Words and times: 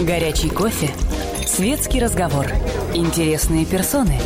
Горячий 0.00 0.48
кофе. 0.48 0.90
Светский 1.44 1.98
разговор. 1.98 2.46
Интересные 2.94 3.66
персоны. 3.66 4.16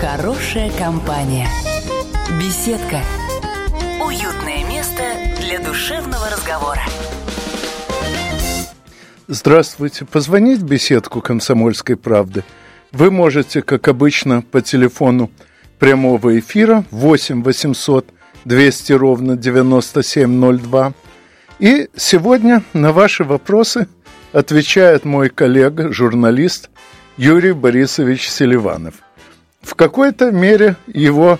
Хорошая 0.00 0.70
компания. 0.78 1.48
Беседка. 2.38 3.00
Уютное 4.00 4.64
место 4.68 5.02
для 5.40 5.58
душевного 5.58 6.30
разговора. 6.30 6.82
Здравствуйте. 9.26 10.04
Позвонить 10.04 10.60
в 10.60 10.64
беседку 10.64 11.20
«Комсомольской 11.20 11.96
правды» 11.96 12.44
вы 12.92 13.10
можете, 13.10 13.62
как 13.62 13.88
обычно, 13.88 14.42
по 14.42 14.60
телефону 14.60 15.28
прямого 15.80 16.38
эфира 16.38 16.84
8 16.92 17.42
800 17.42 18.06
200 18.44 18.92
ровно 18.92 19.36
9702. 19.36 20.92
И 21.58 21.88
сегодня 21.96 22.62
на 22.72 22.92
ваши 22.92 23.24
вопросы 23.24 23.88
отвечает 24.34 25.04
мой 25.04 25.28
коллега, 25.28 25.92
журналист 25.92 26.68
Юрий 27.16 27.52
Борисович 27.52 28.28
Селиванов. 28.28 28.94
В 29.62 29.76
какой-то 29.76 30.32
мере 30.32 30.76
его 30.88 31.38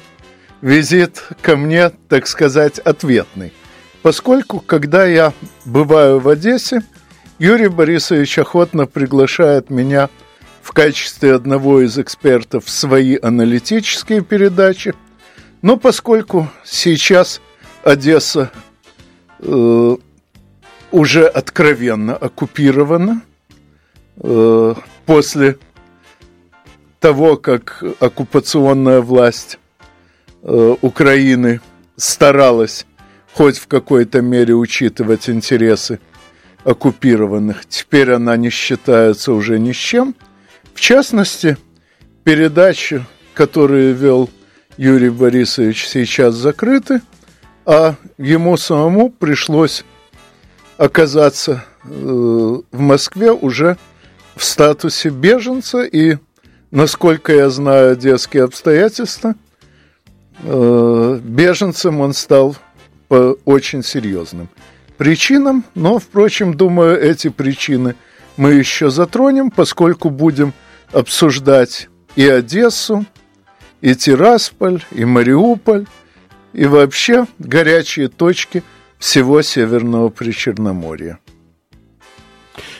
визит 0.62 1.24
ко 1.42 1.56
мне, 1.56 1.90
так 2.08 2.28
сказать, 2.28 2.78
ответный. 2.78 3.52
Поскольку, 4.02 4.60
когда 4.60 5.04
я 5.04 5.32
бываю 5.64 6.20
в 6.20 6.28
Одессе, 6.28 6.82
Юрий 7.40 7.68
Борисович 7.68 8.38
охотно 8.38 8.86
приглашает 8.86 9.70
меня 9.70 10.08
в 10.62 10.72
качестве 10.72 11.34
одного 11.34 11.80
из 11.82 11.98
экспертов 11.98 12.66
в 12.66 12.70
свои 12.70 13.18
аналитические 13.20 14.22
передачи. 14.22 14.94
Но 15.62 15.76
поскольку 15.76 16.48
сейчас 16.64 17.40
Одесса 17.82 18.52
э, 19.40 19.96
уже 20.94 21.26
откровенно 21.26 22.14
оккупирована 22.14 23.20
э, 24.18 24.74
после 25.06 25.58
того, 27.00 27.36
как 27.36 27.82
оккупационная 27.98 29.00
власть 29.00 29.58
э, 30.42 30.76
Украины 30.82 31.60
старалась 31.96 32.86
хоть 33.32 33.58
в 33.58 33.66
какой-то 33.66 34.22
мере 34.22 34.54
учитывать 34.54 35.28
интересы 35.28 35.98
оккупированных. 36.62 37.66
Теперь 37.66 38.12
она 38.12 38.36
не 38.36 38.50
считается 38.50 39.32
уже 39.32 39.58
ни 39.58 39.72
с 39.72 39.76
чем. 39.76 40.14
В 40.74 40.80
частности, 40.80 41.56
передачи, 42.22 43.04
которые 43.34 43.92
вел 43.94 44.30
Юрий 44.76 45.10
Борисович, 45.10 45.88
сейчас 45.88 46.36
закрыты, 46.36 47.02
а 47.66 47.96
ему 48.16 48.56
самому 48.56 49.10
пришлось 49.10 49.84
оказаться 50.76 51.64
э, 51.84 51.88
в 51.88 52.80
Москве 52.80 53.32
уже 53.32 53.76
в 54.36 54.44
статусе 54.44 55.10
беженца, 55.10 55.82
и, 55.82 56.16
насколько 56.70 57.32
я 57.32 57.50
знаю 57.50 57.92
одесские 57.92 58.44
обстоятельства, 58.44 59.34
э, 60.42 61.20
беженцем 61.22 62.00
он 62.00 62.12
стал 62.12 62.56
по 63.08 63.36
очень 63.44 63.82
серьезным 63.82 64.48
причинам, 64.96 65.64
но, 65.74 65.98
впрочем, 65.98 66.54
думаю, 66.54 67.00
эти 67.00 67.28
причины 67.28 67.94
мы 68.36 68.54
еще 68.54 68.90
затронем, 68.90 69.50
поскольку 69.50 70.10
будем 70.10 70.52
обсуждать 70.92 71.88
и 72.16 72.26
Одессу, 72.26 73.04
и 73.80 73.94
Тирасполь, 73.94 74.82
и 74.92 75.04
Мариуполь, 75.04 75.86
и 76.52 76.66
вообще 76.66 77.26
горячие 77.38 78.08
точки 78.08 78.62
всего 79.04 79.42
Северного 79.42 80.08
Причерноморья. 80.08 81.18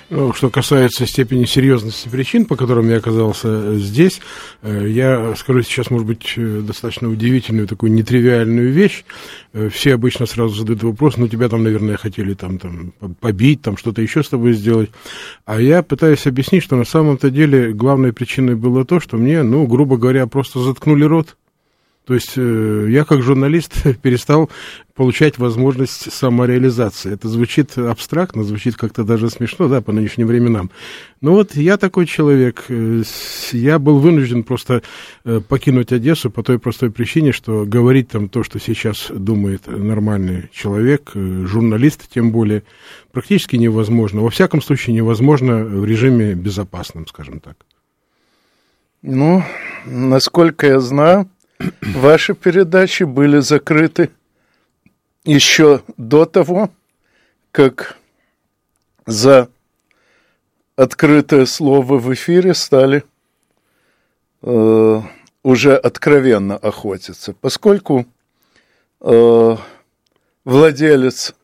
Ну, 0.08 0.32
что 0.32 0.48
касается 0.48 1.06
степени 1.06 1.44
серьезности 1.44 2.08
причин, 2.08 2.46
по 2.46 2.56
которым 2.56 2.88
я 2.88 2.96
оказался 2.96 3.76
здесь, 3.76 4.20
э, 4.62 4.86
я 4.88 5.34
скажу 5.36 5.62
сейчас, 5.62 5.90
может 5.90 6.06
быть, 6.06 6.32
э, 6.36 6.60
достаточно 6.62 7.10
удивительную 7.10 7.68
такую 7.68 7.92
нетривиальную 7.92 8.72
вещь. 8.72 9.04
Э, 9.52 9.68
все 9.68 9.94
обычно 9.94 10.24
сразу 10.24 10.54
задают 10.54 10.82
вопрос, 10.82 11.18
ну, 11.18 11.28
тебя 11.28 11.50
там, 11.50 11.62
наверное, 11.62 11.98
хотели 11.98 12.32
там, 12.32 12.58
там 12.58 12.94
побить, 13.20 13.60
там 13.60 13.76
что-то 13.76 14.00
еще 14.00 14.22
с 14.22 14.30
тобой 14.30 14.54
сделать. 14.54 14.90
А 15.44 15.60
я 15.60 15.82
пытаюсь 15.82 16.26
объяснить, 16.26 16.62
что 16.62 16.76
на 16.76 16.84
самом-то 16.84 17.30
деле 17.30 17.74
главной 17.74 18.14
причиной 18.14 18.54
было 18.54 18.86
то, 18.86 18.98
что 18.98 19.18
мне, 19.18 19.42
ну, 19.42 19.66
грубо 19.66 19.98
говоря, 19.98 20.26
просто 20.26 20.60
заткнули 20.60 21.04
рот. 21.04 21.36
То 22.06 22.12
есть 22.12 22.34
э, 22.36 22.86
я 22.90 23.04
как 23.04 23.22
журналист 23.22 23.82
перестал 24.02 24.50
получать 24.94 25.38
возможность 25.38 26.12
самореализации. 26.12 27.12
Это 27.12 27.28
звучит 27.28 27.78
абстрактно, 27.78 28.44
звучит 28.44 28.76
как-то 28.76 29.04
даже 29.04 29.30
смешно, 29.30 29.68
да, 29.68 29.80
по 29.80 29.90
нынешним 29.90 30.26
временам. 30.26 30.70
Но 31.20 31.32
вот 31.32 31.56
я 31.56 31.78
такой 31.78 32.04
человек. 32.04 32.64
Э, 32.68 33.02
я 33.52 33.78
был 33.78 33.98
вынужден 34.00 34.42
просто 34.42 34.82
э, 35.24 35.40
покинуть 35.40 35.92
Одессу 35.92 36.30
по 36.30 36.42
той 36.42 36.58
простой 36.58 36.90
причине, 36.90 37.32
что 37.32 37.64
говорить 37.64 38.08
там 38.08 38.28
то, 38.28 38.42
что 38.42 38.58
сейчас 38.58 39.10
думает 39.10 39.66
нормальный 39.66 40.50
человек, 40.52 41.12
журналист 41.14 42.02
тем 42.12 42.32
более, 42.32 42.64
практически 43.12 43.56
невозможно. 43.56 44.20
Во 44.20 44.30
всяком 44.30 44.60
случае, 44.60 44.94
невозможно 44.94 45.64
в 45.64 45.86
режиме 45.86 46.34
безопасном, 46.34 47.06
скажем 47.06 47.40
так. 47.40 47.56
Ну, 49.06 49.42
насколько 49.84 50.66
я 50.66 50.80
знаю, 50.80 51.28
Ваши 51.80 52.34
передачи 52.34 53.04
были 53.04 53.38
закрыты 53.38 54.10
еще 55.24 55.82
до 55.96 56.24
того, 56.24 56.70
как 57.50 57.96
за 59.06 59.48
открытое 60.76 61.46
слово 61.46 61.98
в 61.98 62.12
эфире 62.14 62.54
стали 62.54 63.04
э, 64.42 65.00
уже 65.42 65.76
откровенно 65.76 66.56
охотиться, 66.56 67.34
поскольку 67.40 68.06
э, 69.00 69.56
владелец 70.44 71.34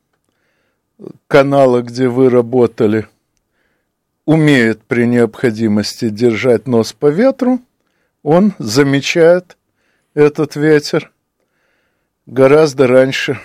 канала, 1.29 1.83
где 1.83 2.09
вы 2.09 2.29
работали, 2.29 3.09
умеет 4.25 4.83
при 4.83 5.07
необходимости 5.07 6.09
держать 6.09 6.67
нос 6.67 6.93
по 6.93 7.07
ветру, 7.07 7.61
он 8.23 8.53
замечает 8.59 9.57
этот 10.15 10.57
ветер 10.57 11.11
гораздо 12.27 12.87
раньше 12.87 13.39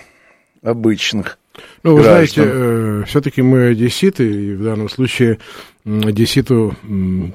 обычных. 0.62 1.38
Ну, 1.82 1.96
вы 1.96 2.02
граждан. 2.02 2.16
знаете, 2.26 2.42
э, 2.44 3.04
все-таки 3.06 3.42
мы 3.42 3.68
одесситы, 3.68 4.30
и 4.30 4.54
в 4.54 4.62
данном 4.62 4.88
случае 4.88 5.38
Одесситу, 5.86 6.74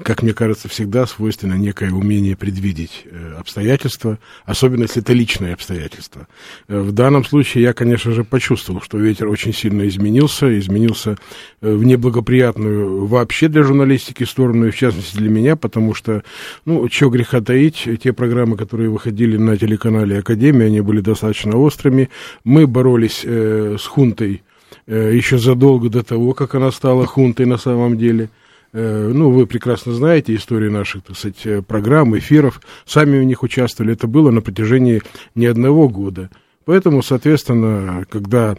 как 0.04 0.22
мне 0.22 0.34
кажется, 0.34 0.68
всегда 0.68 1.06
свойственно 1.06 1.54
некое 1.54 1.90
умение 1.90 2.36
предвидеть 2.36 3.04
э, 3.06 3.36
обстоятельства, 3.38 4.18
особенно 4.44 4.82
если 4.82 5.00
это 5.00 5.14
личные 5.14 5.54
обстоятельства. 5.54 6.28
Э, 6.68 6.80
в 6.80 6.92
данном 6.92 7.24
случае 7.24 7.62
я, 7.64 7.72
конечно 7.72 8.12
же, 8.12 8.24
почувствовал, 8.24 8.82
что 8.82 8.98
ветер 8.98 9.28
очень 9.28 9.54
сильно 9.54 9.88
изменился, 9.88 10.58
изменился 10.58 11.16
э, 11.62 11.72
в 11.72 11.82
неблагоприятную 11.82 13.06
вообще 13.06 13.48
для 13.48 13.62
журналистики 13.62 14.24
сторону, 14.24 14.66
и 14.66 14.70
в 14.70 14.76
частности 14.76 15.16
для 15.16 15.30
меня, 15.30 15.56
потому 15.56 15.94
что, 15.94 16.22
ну, 16.66 16.86
чего 16.90 17.08
греха 17.08 17.40
таить, 17.40 17.88
те 18.02 18.12
программы, 18.12 18.58
которые 18.58 18.90
выходили 18.90 19.38
на 19.38 19.56
телеканале 19.56 20.18
Академия, 20.18 20.66
они 20.66 20.82
были 20.82 21.00
достаточно 21.00 21.56
острыми. 21.56 22.10
Мы 22.44 22.66
боролись 22.66 23.22
э, 23.24 23.78
с 23.80 23.86
хунтой 23.86 24.42
еще 24.86 25.38
задолго 25.38 25.88
до 25.88 26.02
того, 26.02 26.34
как 26.34 26.54
она 26.54 26.70
стала 26.70 27.06
хунтой 27.06 27.46
на 27.46 27.56
самом 27.56 27.96
деле– 27.96 28.28
ну, 28.72 29.30
вы 29.30 29.46
прекрасно 29.46 29.92
знаете 29.92 30.34
историю 30.34 30.72
наших, 30.72 31.04
так 31.04 31.16
сказать, 31.16 31.44
э, 31.44 31.62
программ, 31.62 32.16
эфиров, 32.16 32.60
сами 32.86 33.18
в 33.18 33.24
них 33.24 33.42
участвовали, 33.42 33.92
это 33.92 34.06
было 34.06 34.30
на 34.30 34.40
протяжении 34.40 35.02
не 35.34 35.46
одного 35.46 35.88
года. 35.88 36.30
Поэтому, 36.64 37.02
соответственно, 37.02 38.06
когда 38.08 38.56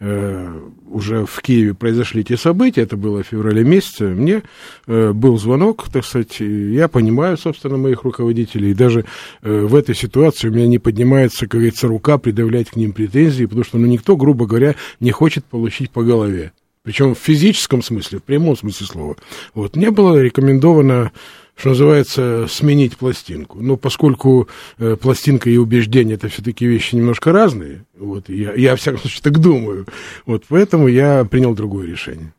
э, 0.00 0.60
уже 0.90 1.24
в 1.24 1.40
Киеве 1.40 1.72
произошли 1.72 2.20
эти 2.20 2.36
события, 2.36 2.82
это 2.82 2.96
было 2.96 3.22
в 3.22 3.26
феврале 3.26 3.64
месяце, 3.64 4.08
мне 4.08 4.42
э, 4.86 5.12
был 5.12 5.38
звонок, 5.38 5.84
так 5.90 6.04
сказать, 6.04 6.40
я 6.40 6.88
понимаю, 6.88 7.38
собственно, 7.38 7.78
моих 7.78 8.02
руководителей, 8.02 8.72
и 8.72 8.74
даже 8.74 9.06
э, 9.42 9.60
в 9.60 9.74
этой 9.74 9.94
ситуации 9.94 10.48
у 10.48 10.52
меня 10.52 10.66
не 10.66 10.78
поднимается, 10.78 11.46
как 11.46 11.52
говорится, 11.52 11.88
рука 11.88 12.18
придавлять 12.18 12.70
к 12.70 12.76
ним 12.76 12.92
претензии, 12.92 13.46
потому 13.46 13.64
что, 13.64 13.78
ну, 13.78 13.86
никто, 13.86 14.16
грубо 14.16 14.46
говоря, 14.46 14.74
не 15.00 15.10
хочет 15.10 15.44
получить 15.44 15.90
по 15.90 16.02
голове 16.02 16.52
причем 16.84 17.14
в 17.14 17.18
физическом 17.18 17.82
смысле, 17.82 18.18
в 18.18 18.22
прямом 18.22 18.56
смысле 18.56 18.86
слова. 18.86 19.16
Вот, 19.54 19.74
мне 19.74 19.90
было 19.90 20.18
рекомендовано, 20.18 21.12
что 21.56 21.70
называется, 21.70 22.46
сменить 22.46 22.98
пластинку. 22.98 23.60
Но 23.60 23.78
поскольку 23.78 24.48
э, 24.76 24.96
пластинка 24.96 25.48
и 25.48 25.56
убеждение 25.56 26.16
это 26.16 26.28
все-таки 26.28 26.66
вещи 26.66 26.94
немножко 26.94 27.32
разные, 27.32 27.86
вот, 27.98 28.28
я, 28.28 28.52
я, 28.52 28.76
в 28.76 28.80
всяком 28.80 29.00
случае, 29.00 29.22
так 29.22 29.38
думаю, 29.38 29.86
вот, 30.26 30.44
поэтому 30.46 30.86
я 30.86 31.24
принял 31.24 31.54
другое 31.54 31.86
решение. 31.86 32.34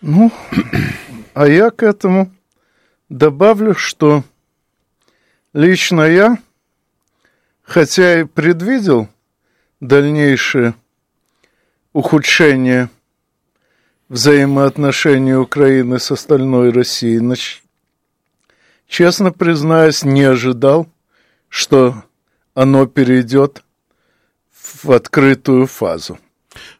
Ну, 0.00 0.32
а 1.34 1.46
я 1.46 1.70
к 1.70 1.82
этому 1.82 2.32
добавлю, 3.10 3.74
что 3.74 4.24
лично 5.52 6.02
я, 6.02 6.38
хотя 7.62 8.22
и 8.22 8.24
предвидел 8.24 9.06
дальнейшее 9.80 10.74
ухудшение 11.92 12.88
взаимоотношения 14.12 15.38
Украины 15.38 15.98
с 15.98 16.10
остальной 16.10 16.70
Россией. 16.70 17.22
Честно 18.86 19.32
признаюсь, 19.32 20.04
не 20.04 20.24
ожидал, 20.24 20.86
что 21.48 22.04
оно 22.52 22.84
перейдет 22.84 23.64
в 24.52 24.92
открытую 24.92 25.66
фазу. 25.66 26.18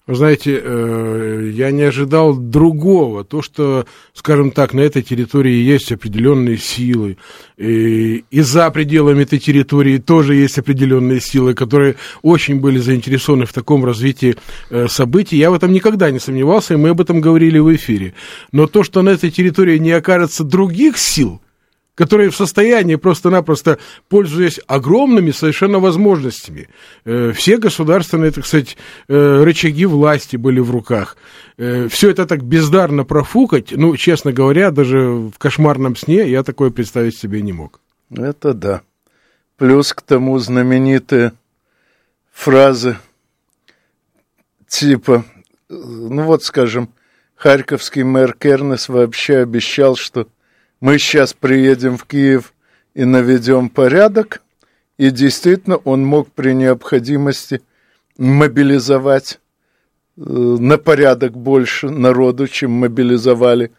Вы 0.05 0.17
знаете, 0.17 0.61
э, 0.61 1.51
я 1.55 1.71
не 1.71 1.83
ожидал 1.83 2.35
другого. 2.35 3.23
То, 3.23 3.41
что, 3.41 3.87
скажем 4.15 4.51
так, 4.51 4.75
на 4.75 4.81
этой 4.81 5.01
территории 5.03 5.55
есть 5.55 5.93
определенные 5.93 6.57
силы, 6.57 7.19
и, 7.57 8.25
и 8.29 8.41
за 8.41 8.69
пределами 8.73 9.23
этой 9.23 9.39
территории 9.39 9.99
тоже 9.99 10.35
есть 10.35 10.59
определенные 10.59 11.21
силы, 11.21 11.55
которые 11.55 11.95
очень 12.23 12.59
были 12.59 12.79
заинтересованы 12.79 13.47
в 13.47 13.53
таком 13.53 13.85
развитии 13.85 14.35
э, 14.71 14.89
событий. 14.89 15.37
Я 15.37 15.53
в 15.53 15.55
этом 15.55 15.73
никогда 15.73 16.11
не 16.11 16.19
сомневался, 16.19 16.75
и 16.75 16.79
мы 16.79 16.89
об 16.89 17.01
этом 17.01 17.21
говорили 17.21 17.61
в 17.61 17.73
эфире. 17.77 18.15
Но 18.51 18.67
то, 18.67 18.83
что 18.83 19.03
на 19.03 19.11
этой 19.11 19.31
территории 19.31 19.79
не 19.79 19.93
окажется 19.93 20.43
других 20.43 20.99
сил, 20.99 21.41
которые 21.95 22.31
в 22.31 22.37
состоянии 22.37 22.97
просто-напросто, 22.97 23.79
пользуясь 24.09 24.61
огромными 24.67 25.31
совершенно 25.31 25.79
возможностями, 25.79 26.69
э, 27.05 27.33
все 27.33 27.59
государственные, 27.59 28.31
так 28.31 28.47
сказать, 28.47 28.77
э, 29.09 29.43
рычаги 29.43 29.85
власти 29.85 30.37
были 30.37 30.61
в 30.61 30.71
руках. 30.71 31.17
Э, 31.59 31.89
все 31.89 32.11
это 32.11 32.27
так 32.27 32.43
бездарно 32.43 33.05
профукать, 33.05 33.73
ну, 33.73 33.97
честно 33.97 34.33
говоря, 34.33 34.71
даже 34.71 34.99
в 34.99 35.35
кошмарном 35.39 35.97
сне 35.97 36.29
я 36.29 36.43
такое 36.43 36.71
представить 36.71 37.17
себе 37.17 37.43
не 37.43 37.53
мог. 37.53 37.81
Это 38.11 38.55
да. 38.55 38.83
Плюс 39.59 39.93
к 39.93 40.03
тому 40.03 40.39
знаменитые 40.39 41.33
фразы 42.33 42.97
типа, 44.73 45.25
ну 45.69 46.25
вот, 46.25 46.43
скажем, 46.43 46.95
харьковский 47.35 48.03
мэр 48.03 48.35
Кернес 48.35 48.89
вообще 48.89 49.39
обещал, 49.39 49.97
что 49.97 50.27
мы 50.83 50.99
сейчас 50.99 51.33
приедем 51.33 51.97
в 51.97 52.05
Киев 52.07 52.53
и 52.95 53.05
наведем 53.05 53.69
порядок, 53.69 54.43
и 54.99 55.11
действительно 55.11 55.77
он 55.77 56.05
мог 56.05 56.33
при 56.33 56.55
необходимости 56.55 57.63
мобилизовать 58.19 59.39
э, 60.17 60.23
на 60.23 60.79
порядок 60.79 61.37
больше 61.37 61.89
народу, 61.89 62.49
чем 62.49 62.73
мобилизовали 62.73 63.71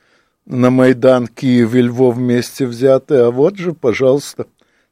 на 0.45 0.69
Майдан 0.69 1.27
Киев 1.27 1.75
и 1.75 1.81
Львов 1.81 2.15
вместе 2.15 2.65
взятые. 2.65 3.25
А 3.25 3.31
вот 3.31 3.57
же, 3.57 3.73
пожалуйста, 3.73 4.47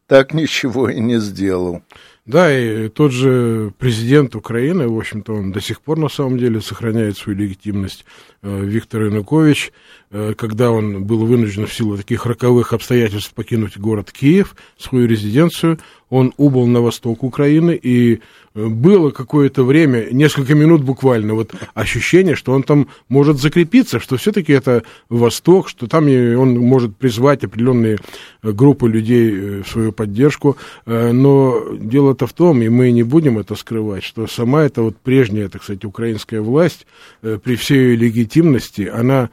так 0.06 0.34
ничего 0.34 0.90
и 0.90 1.00
не 1.00 1.18
сделал. 1.18 1.82
Да, 2.26 2.54
и 2.54 2.90
тот 2.90 3.14
же 3.14 3.74
президент 3.80 4.36
Украины, 4.36 4.88
в 4.88 4.98
общем-то, 4.98 5.34
он 5.34 5.52
до 5.52 5.62
сих 5.62 5.82
пор 5.82 5.98
на 5.98 6.10
самом 6.10 6.38
деле 6.38 6.60
сохраняет 6.62 7.18
свою 7.18 7.40
легитимность, 7.40 8.06
э, 8.42 8.64
Виктор 8.64 9.04
Янукович, 9.04 9.72
когда 10.12 10.72
он 10.72 11.06
был 11.06 11.26
вынужден 11.26 11.68
в 11.68 11.74
силу 11.74 11.98
таких 11.98 12.26
роковых 12.26 12.74
обстоятельств 12.74 13.34
покинуть 13.34 13.78
город 13.78 14.12
Киев, 14.12 14.56
свою 14.78 15.08
резиденцию, 15.08 15.80
он 16.12 16.34
убыл 16.36 16.68
на 16.68 16.82
восток 16.82 17.24
Украины, 17.24 17.72
и 17.82 18.20
э, 18.54 18.68
было 18.68 19.12
какое-то 19.12 19.64
время, 19.64 20.10
несколько 20.12 20.54
минут 20.54 20.84
буквально, 20.84 21.34
вот 21.34 21.56
ощущение, 21.74 22.36
что 22.36 22.52
он 22.52 22.64
там 22.64 22.90
может 23.08 23.40
закрепиться, 23.40 24.02
что 24.02 24.18
все-таки 24.18 24.52
это 24.52 24.84
Восток, 25.08 25.70
что 25.70 25.88
там 25.88 26.08
он 26.08 26.60
может 26.60 26.98
призвать 26.98 27.46
определенные 27.46 27.98
э, 28.44 28.52
группы 28.52 28.90
людей 28.90 29.62
в 29.62 29.68
свою 29.68 29.94
поддержку, 29.94 30.58
но 30.86 31.64
дело-то 31.80 32.28
в 32.28 32.34
том, 32.34 32.62
и 32.62 32.68
мы 32.68 32.92
не 32.92 33.04
будем 33.04 33.40
это 33.40 33.56
скрывать, 33.56 34.04
что 34.04 34.28
сама 34.28 34.64
эта 34.64 34.82
вот 34.82 34.98
прежняя, 34.98 35.48
так 35.48 35.64
сказать, 35.64 35.86
украинская 35.86 36.42
власть, 36.42 36.86
при 37.22 37.56
всей 37.56 37.92
ее 37.92 37.96
легитимности, 37.96 38.92
она 38.94 39.30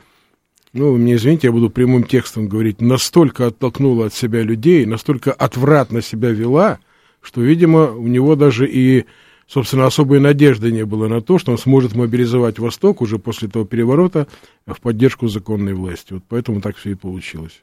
ну, 0.73 0.97
мне 0.97 1.15
извините, 1.15 1.49
я 1.49 1.53
буду 1.53 1.71
прямым 1.71 2.05
текстом 2.05 2.49
говорить, 2.49 2.81
настолько 2.81 3.47
оттолкнула 3.47 4.07
от 4.07 4.15
себя 4.15 4.43
людей, 4.43 4.85
настолько 4.87 5.33
отвратно 5.33 6.03
себя 6.03 6.31
вела, 6.31 6.79
что, 7.21 7.41
видимо, 7.41 7.91
у 7.93 8.07
него 8.07 8.37
даже 8.37 8.69
и, 8.69 9.07
собственно, 9.47 9.87
особой 9.87 10.21
надежды 10.21 10.71
не 10.71 10.85
было 10.85 11.09
на 11.09 11.21
то, 11.21 11.39
что 11.39 11.53
он 11.53 11.59
сможет 11.59 11.95
мобилизовать 11.95 12.59
Восток 12.59 13.01
уже 13.01 13.19
после 13.19 13.49
этого 13.49 13.67
переворота 13.67 14.27
в 14.67 14.81
поддержку 14.81 15.29
законной 15.29 15.75
власти. 15.75 16.13
Вот 16.13 16.23
поэтому 16.29 16.61
так 16.61 16.77
все 16.77 16.91
и 16.91 16.95
получилось. 16.95 17.63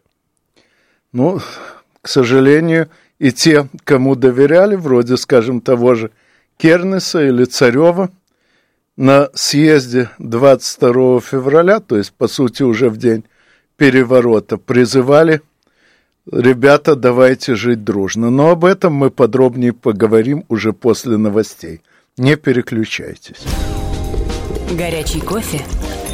Ну, 1.11 1.39
к 2.01 2.07
сожалению, 2.07 2.89
и 3.19 3.31
те, 3.31 3.69
кому 3.83 4.15
доверяли, 4.15 4.75
вроде, 4.75 5.15
скажем, 5.15 5.61
того 5.61 5.95
же 5.95 6.11
Кернеса 6.57 7.25
или 7.25 7.45
Царева, 7.45 8.09
на 8.97 9.29
съезде 9.33 10.09
22 10.19 11.21
февраля, 11.21 11.79
то 11.79 11.97
есть, 11.97 12.13
по 12.13 12.27
сути, 12.27 12.63
уже 12.63 12.89
в 12.89 12.97
день 12.97 13.23
переворота, 13.77 14.57
призывали 14.57 15.41
ребята, 16.31 16.95
давайте 16.95 17.55
жить 17.55 17.83
дружно. 17.83 18.29
Но 18.29 18.49
об 18.49 18.65
этом 18.65 18.93
мы 18.93 19.09
подробнее 19.09 19.73
поговорим 19.73 20.45
уже 20.49 20.73
после 20.73 21.17
новостей. 21.17 21.81
Не 22.17 22.35
переключайтесь. 22.35 23.43
Горячий 24.71 25.21
кофе, 25.21 25.61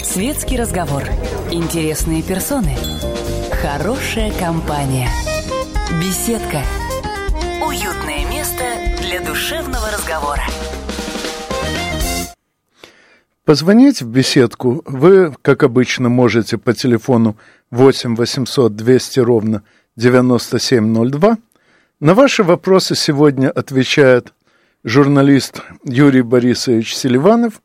светский 0.03 0.57
разговор, 0.57 1.03
интересные 1.51 2.21
персоны, 2.21 2.75
хорошая 3.61 4.31
компания, 4.39 5.09
беседка, 6.01 6.61
уютное 7.65 8.29
место 8.29 8.63
для 9.01 9.21
душевного 9.21 9.89
разговора. 9.91 10.43
Позвонить 13.51 14.01
в 14.01 14.07
беседку 14.07 14.81
вы, 14.85 15.35
как 15.41 15.63
обычно, 15.63 16.07
можете 16.07 16.57
по 16.57 16.71
телефону 16.73 17.35
8 17.69 18.15
800 18.15 18.73
200 18.77 19.19
ровно 19.19 19.63
9702. 19.97 21.37
На 21.99 22.13
ваши 22.13 22.43
вопросы 22.43 22.95
сегодня 22.95 23.49
отвечает 23.49 24.31
журналист 24.85 25.63
Юрий 25.83 26.21
Борисович 26.21 26.95
Селиванов. 26.95 27.61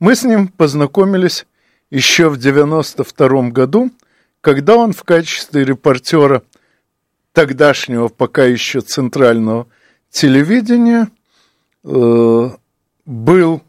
Мы 0.00 0.14
с 0.14 0.22
ним 0.22 0.48
познакомились 0.48 1.44
еще 1.90 2.30
в 2.30 2.38
92 2.38 3.50
году, 3.50 3.90
когда 4.40 4.76
он 4.76 4.94
в 4.94 5.04
качестве 5.04 5.62
репортера 5.62 6.42
тогдашнего 7.34 8.08
пока 8.08 8.44
еще 8.44 8.80
центрального 8.80 9.66
телевидения 10.10 11.08
э, 11.84 12.50
был 13.04 13.62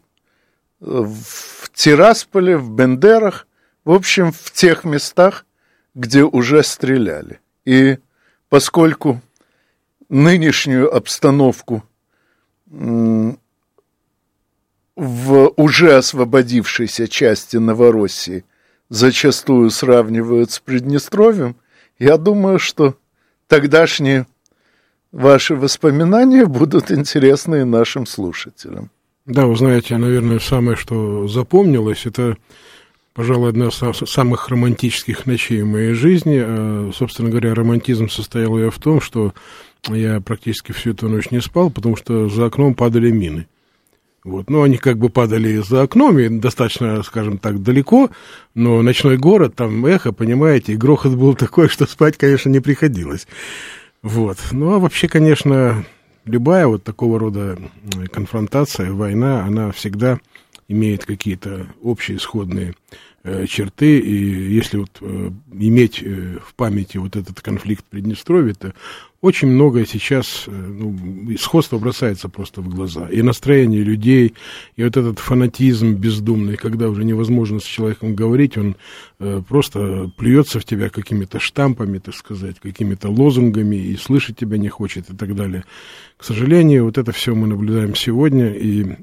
в 0.80 1.70
Тирасполе, 1.74 2.56
в 2.56 2.70
Бендерах, 2.70 3.46
в 3.84 3.92
общем, 3.92 4.32
в 4.32 4.50
тех 4.52 4.84
местах, 4.84 5.46
где 5.94 6.22
уже 6.22 6.62
стреляли. 6.62 7.40
И 7.64 7.98
поскольку 8.48 9.20
нынешнюю 10.08 10.94
обстановку 10.94 11.84
в 12.66 13.36
уже 14.96 15.96
освободившейся 15.96 17.08
части 17.08 17.56
Новороссии 17.56 18.44
зачастую 18.88 19.70
сравнивают 19.70 20.50
с 20.50 20.60
Приднестровьем, 20.60 21.56
я 21.98 22.16
думаю, 22.16 22.58
что 22.58 22.96
тогдашние 23.46 24.26
ваши 25.12 25.54
воспоминания 25.54 26.44
будут 26.46 26.90
интересны 26.90 27.64
нашим 27.64 28.06
слушателям. 28.06 28.90
Да, 29.30 29.46
вы 29.46 29.54
знаете, 29.54 29.96
наверное, 29.96 30.40
самое, 30.40 30.76
что 30.76 31.28
запомнилось, 31.28 32.04
это, 32.04 32.36
пожалуй, 33.14 33.50
одна 33.50 33.68
из 33.68 34.10
самых 34.10 34.48
романтических 34.48 35.24
ночей 35.24 35.62
в 35.62 35.68
моей 35.68 35.92
жизни. 35.92 36.42
А, 36.42 36.90
собственно 36.92 37.30
говоря, 37.30 37.54
романтизм 37.54 38.08
состоял 38.08 38.58
я 38.58 38.70
в 38.70 38.78
том, 38.80 39.00
что 39.00 39.32
я 39.86 40.20
практически 40.20 40.72
всю 40.72 40.90
эту 40.90 41.08
ночь 41.08 41.30
не 41.30 41.40
спал, 41.40 41.70
потому 41.70 41.94
что 41.94 42.28
за 42.28 42.46
окном 42.46 42.74
падали 42.74 43.12
мины. 43.12 43.46
Вот. 44.24 44.50
Ну, 44.50 44.62
они 44.62 44.78
как 44.78 44.98
бы 44.98 45.10
падали 45.10 45.58
за 45.58 45.82
окном, 45.82 46.18
и 46.18 46.28
достаточно, 46.28 47.00
скажем 47.04 47.38
так, 47.38 47.62
далеко, 47.62 48.10
но 48.56 48.82
ночной 48.82 49.16
город, 49.16 49.54
там 49.54 49.86
эхо, 49.86 50.10
понимаете, 50.10 50.72
и 50.72 50.76
грохот 50.76 51.14
был 51.14 51.34
такой, 51.36 51.68
что 51.68 51.86
спать, 51.86 52.18
конечно, 52.18 52.48
не 52.48 52.58
приходилось. 52.58 53.28
Вот. 54.02 54.38
Ну, 54.50 54.72
а 54.72 54.80
вообще, 54.80 55.06
конечно, 55.06 55.84
любая 56.24 56.66
вот 56.66 56.84
такого 56.84 57.18
рода 57.18 57.58
конфронтация, 58.12 58.92
война, 58.92 59.44
она 59.44 59.72
всегда 59.72 60.18
имеет 60.68 61.04
какие-то 61.04 61.66
общие 61.82 62.18
исходные 62.18 62.74
черты, 63.22 63.98
и 63.98 64.54
если 64.54 64.78
вот 64.78 64.98
э, 65.02 65.30
иметь 65.52 66.02
э, 66.02 66.38
в 66.42 66.54
памяти 66.54 66.96
вот 66.96 67.16
этот 67.16 67.40
конфликт 67.42 67.84
Приднестровья, 67.84 68.54
то 68.54 68.74
очень 69.20 69.48
многое 69.48 69.84
сейчас, 69.84 70.44
э, 70.46 70.50
ну, 70.50 70.96
сходство 71.36 71.78
бросается 71.78 72.30
просто 72.30 72.62
в 72.62 72.68
глаза. 72.68 73.08
И 73.10 73.20
настроение 73.20 73.82
людей, 73.82 74.34
и 74.76 74.84
вот 74.84 74.96
этот 74.96 75.18
фанатизм 75.18 75.96
бездумный, 75.96 76.56
когда 76.56 76.88
уже 76.88 77.04
невозможно 77.04 77.60
с 77.60 77.64
человеком 77.64 78.14
говорить, 78.14 78.56
он 78.56 78.76
э, 79.18 79.42
просто 79.46 80.10
плюется 80.16 80.58
в 80.58 80.64
тебя 80.64 80.88
какими-то 80.88 81.38
штампами, 81.38 81.98
так 81.98 82.14
сказать, 82.14 82.58
какими-то 82.58 83.10
лозунгами, 83.10 83.76
и 83.76 83.96
слышать 83.96 84.38
тебя 84.38 84.56
не 84.56 84.70
хочет 84.70 85.10
и 85.10 85.16
так 85.16 85.34
далее. 85.34 85.64
К 86.16 86.24
сожалению, 86.24 86.84
вот 86.84 86.96
это 86.96 87.12
все 87.12 87.34
мы 87.34 87.46
наблюдаем 87.46 87.94
сегодня, 87.94 88.54
и 88.54 88.96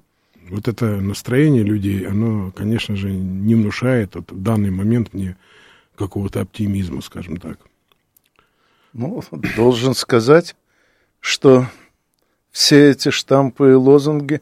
Вот 0.50 0.68
это 0.68 0.86
настроение 1.01 1.63
людей, 1.63 2.08
оно, 2.08 2.51
конечно 2.51 2.96
же, 2.96 3.12
не 3.12 3.56
внушает 3.56 4.16
вот, 4.16 4.32
в 4.32 4.42
данный 4.42 4.72
момент 4.72 5.13
мне 5.13 5.38
какого-то 5.96 6.42
оптимизма, 6.42 7.01
скажем 7.01 7.38
так. 7.38 7.60
Ну, 8.94 9.22
должен 9.56 9.94
сказать, 9.94 10.56
что 11.20 11.68
все 12.51 12.89
эти 12.92 13.10
штампы 13.10 13.72
и 13.72 13.74
лозунги 13.74 14.42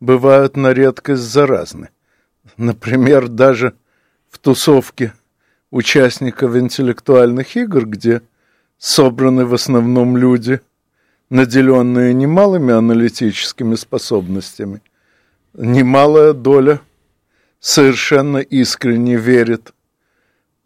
бывают 0.00 0.56
на 0.56 0.72
редкость 0.72 1.22
заразны. 1.22 1.90
Например, 2.56 3.28
даже 3.28 3.74
в 4.30 4.38
тусовке 4.38 5.14
участников 5.70 6.56
интеллектуальных 6.56 7.56
игр, 7.56 7.86
где 7.86 8.22
собраны 8.78 9.46
в 9.46 9.54
основном 9.54 10.16
люди, 10.16 10.60
наделенные 11.30 12.12
немалыми 12.12 12.74
аналитическими 12.74 13.74
способностями, 13.74 14.82
немалая 15.54 16.32
доля 16.32 16.80
совершенно 17.60 18.38
искренне 18.38 19.16
верит 19.16 19.72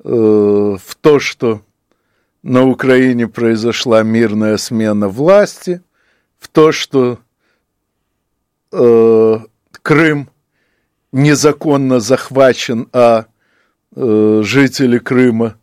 э, 0.02 0.08
в 0.08 0.94
то, 1.00 1.20
что 1.20 1.62
на 2.42 2.66
Украине 2.66 3.28
произошла 3.28 4.02
мирная 4.02 4.56
смена 4.56 5.08
власти, 5.08 5.82
в 6.38 6.48
то, 6.48 6.72
что 6.72 7.18
э, 8.72 9.38
Крым 9.82 10.28
незаконно 11.12 12.00
захвачен, 12.00 12.88
а 12.92 13.26
э, 13.94 14.40
жители 14.44 14.98
Крыма 14.98 15.56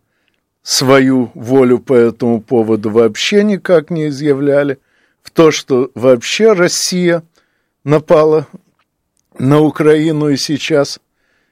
свою 0.64 1.32
волю 1.36 1.80
по 1.80 1.94
этому 1.94 2.42
поводу 2.42 2.90
вообще 2.90 3.44
никак 3.44 3.92
не 3.92 4.08
изъявляли, 4.08 4.80
в 5.22 5.32
то, 5.32 5.52
что 5.52 5.92
вообще 5.96 6.54
Россия 6.54 7.24
напала 7.84 8.48
на 9.40 9.62
Украину 9.62 10.30
и 10.30 10.38
сейчас 10.38 11.00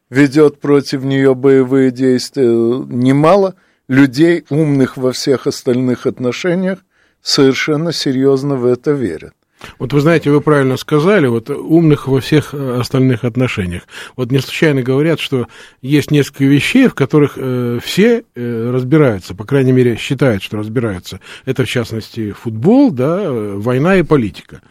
ведет 0.09 0.59
против 0.59 1.03
нее 1.03 1.35
боевые 1.35 1.91
действия. 1.91 2.49
Немало 2.49 3.55
людей, 3.87 4.45
умных 4.49 4.97
во 4.97 5.11
всех 5.11 5.47
остальных 5.47 6.05
отношениях, 6.05 6.79
совершенно 7.21 7.91
серьезно 7.91 8.55
в 8.55 8.65
это 8.65 8.91
верят. 8.91 9.33
Вот 9.79 9.93
вы 9.93 10.01
знаете, 10.01 10.29
вы 10.32 10.41
правильно 10.41 10.77
сказали, 10.77 11.27
вот 11.27 11.50
умных 11.50 12.08
во 12.08 12.20
всех 12.20 12.53
э, 12.53 12.79
остальных 12.79 13.24
отношениях. 13.24 13.84
Вот 14.15 14.32
не 14.32 14.39
случайно 14.39 14.82
говорят, 14.82 15.20
что 15.20 15.48
есть 15.82 16.12
несколько 16.12 16.46
вещей, 16.46 16.88
в 16.88 16.93
которых 16.93 17.34
э, 17.36 17.79
все 17.84 18.24
э, 18.36 18.72
разбираются, 18.72 19.36
по 19.36 19.46
крайней 19.46 19.72
мере, 19.72 19.96
считают, 19.98 20.43
что 20.43 20.58
разбираются. 20.58 21.20
Это, 21.46 21.65
в 21.65 21.70
частности, 21.70 22.32
футбол, 22.32 22.91
да, 22.91 23.22
э, 23.24 23.53
война 23.58 23.98
и 23.98 24.03
политика. 24.03 24.62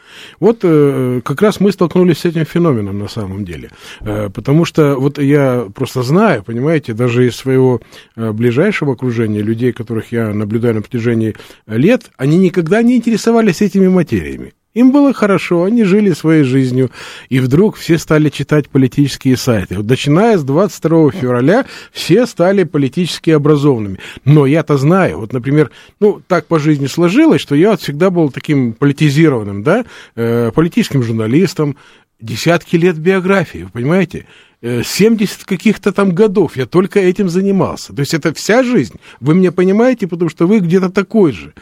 Вот 0.40 0.60
э, 0.62 1.20
как 1.24 1.42
раз 1.42 1.60
мы 1.60 1.72
столкнулись 1.72 2.18
с 2.18 2.24
этим 2.24 2.44
феноменом 2.44 2.98
на 2.98 3.08
самом 3.08 3.44
деле. 3.44 3.70
Э, 4.00 4.28
потому 4.32 4.64
что 4.64 4.96
вот 4.96 5.18
я 5.18 5.66
просто 5.74 6.02
знаю, 6.02 6.42
понимаете, 6.42 6.92
даже 6.92 7.26
из 7.26 7.36
своего 7.36 7.80
э, 8.16 8.32
ближайшего 8.32 8.92
окружения, 8.92 9.42
людей, 9.42 9.72
которых 9.72 10.12
я 10.12 10.32
наблюдаю 10.32 10.76
на 10.76 10.82
протяжении 10.82 11.34
лет, 11.66 12.10
они 12.16 12.38
никогда 12.38 12.82
не 12.82 12.96
интересовались 12.96 13.62
этими 13.62 13.88
материями. 13.88 14.52
Им 14.74 14.90
было 14.90 15.12
хорошо, 15.12 15.64
они 15.64 15.84
жили 15.84 16.12
своей 16.12 16.44
жизнью, 16.44 16.90
и 17.28 17.40
вдруг 17.40 17.76
все 17.76 17.98
стали 17.98 18.30
читать 18.30 18.70
политические 18.70 19.36
сайты. 19.36 19.76
Вот 19.76 19.86
начиная 19.86 20.38
с 20.38 20.44
22 20.44 21.10
февраля 21.10 21.66
все 21.92 22.26
стали 22.26 22.64
политически 22.64 23.30
образованными. 23.30 23.98
Но 24.24 24.46
я-то 24.46 24.78
знаю, 24.78 25.18
вот, 25.18 25.34
например, 25.34 25.70
ну, 26.00 26.22
так 26.26 26.46
по 26.46 26.58
жизни 26.58 26.86
сложилось, 26.86 27.42
что 27.42 27.54
я 27.54 27.76
всегда 27.76 28.08
был 28.08 28.30
таким 28.30 28.72
политизированным, 28.72 29.62
да, 29.62 29.84
э, 30.16 30.50
политическим 30.54 31.02
журналистом, 31.02 31.76
десятки 32.18 32.76
лет 32.76 32.96
биографии, 32.96 33.64
вы 33.64 33.70
понимаете? 33.70 34.26
70 34.62 35.42
э, 35.42 35.44
каких-то 35.44 35.92
там 35.92 36.14
годов 36.14 36.56
я 36.56 36.66
только 36.66 37.00
этим 37.00 37.28
занимался. 37.28 37.92
То 37.92 38.00
есть 38.00 38.14
это 38.14 38.32
вся 38.32 38.62
жизнь. 38.62 38.94
Вы 39.20 39.34
меня 39.34 39.50
понимаете, 39.50 40.06
потому 40.06 40.30
что 40.30 40.46
вы 40.46 40.60
где-то 40.60 40.90
такой 40.90 41.32
же. 41.32 41.52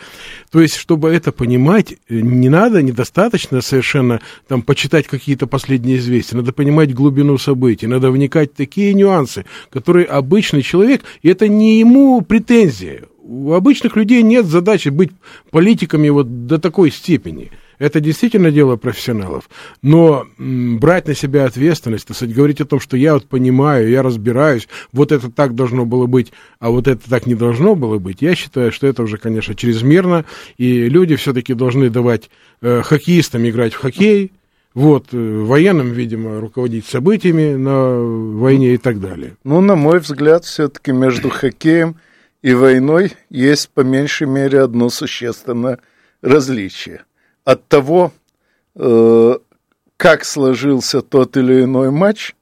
То 0.50 0.60
есть, 0.60 0.76
чтобы 0.76 1.08
это 1.10 1.32
понимать, 1.32 1.92
э, 1.92 2.20
не 2.20 2.48
надо, 2.48 2.82
недостаточно 2.82 3.62
совершенно 3.62 4.20
там 4.48 4.62
почитать 4.62 5.06
какие-то 5.06 5.46
последние 5.46 5.96
известия. 5.96 6.36
Надо 6.36 6.52
понимать 6.52 6.94
глубину 6.94 7.38
событий, 7.38 7.86
надо 7.86 8.10
вникать 8.10 8.52
в 8.52 8.56
такие 8.56 8.92
нюансы, 8.92 9.46
которые 9.70 10.04
обычный 10.04 10.62
человек, 10.62 11.02
и 11.22 11.28
это 11.28 11.48
не 11.48 11.78
ему 11.78 12.20
претензия. 12.20 13.04
У 13.22 13.52
обычных 13.52 13.96
людей 13.96 14.22
нет 14.22 14.44
задачи 14.44 14.88
быть 14.88 15.10
политиками 15.50 16.08
вот 16.10 16.46
до 16.46 16.58
такой 16.58 16.90
степени. 16.90 17.50
Это 17.80 17.98
действительно 18.00 18.50
дело 18.50 18.76
профессионалов. 18.76 19.48
Но 19.80 20.26
брать 20.36 21.08
на 21.08 21.14
себя 21.14 21.46
ответственность, 21.46 22.06
так 22.06 22.16
сказать, 22.16 22.34
говорить 22.34 22.60
о 22.60 22.66
том, 22.66 22.78
что 22.78 22.94
я 22.98 23.14
вот 23.14 23.24
понимаю, 23.24 23.88
я 23.88 24.02
разбираюсь, 24.02 24.68
вот 24.92 25.12
это 25.12 25.30
так 25.30 25.54
должно 25.54 25.86
было 25.86 26.04
быть, 26.04 26.30
а 26.58 26.68
вот 26.68 26.86
это 26.86 27.08
так 27.08 27.24
не 27.24 27.34
должно 27.34 27.74
было 27.74 27.98
быть, 27.98 28.20
я 28.20 28.34
считаю, 28.34 28.70
что 28.70 28.86
это 28.86 29.02
уже, 29.02 29.16
конечно, 29.16 29.54
чрезмерно, 29.54 30.26
и 30.58 30.90
люди 30.90 31.16
все-таки 31.16 31.54
должны 31.54 31.88
давать 31.88 32.28
э, 32.60 32.82
хоккеистам 32.82 33.48
играть 33.48 33.72
в 33.72 33.78
хоккей, 33.78 34.30
вот, 34.74 35.06
э, 35.12 35.16
военным, 35.16 35.90
видимо, 35.92 36.38
руководить 36.38 36.84
событиями 36.84 37.54
на 37.54 37.98
войне 37.98 38.74
и 38.74 38.78
так 38.78 39.00
далее. 39.00 39.36
Ну, 39.42 39.62
на 39.62 39.74
мой 39.74 40.00
взгляд, 40.00 40.44
все-таки 40.44 40.92
между 40.92 41.30
хоккеем 41.30 41.96
и 42.42 42.52
войной 42.52 43.14
есть 43.30 43.70
по 43.70 43.80
меньшей 43.80 44.26
мере 44.26 44.60
одно 44.60 44.90
существенное 44.90 45.78
различие 46.20 47.04
от 47.44 47.66
того, 47.68 48.12
э, 48.76 49.38
как 49.96 50.24
сложился 50.24 51.02
тот 51.02 51.36
или 51.36 51.64
иной 51.64 51.90
матч, 51.90 52.34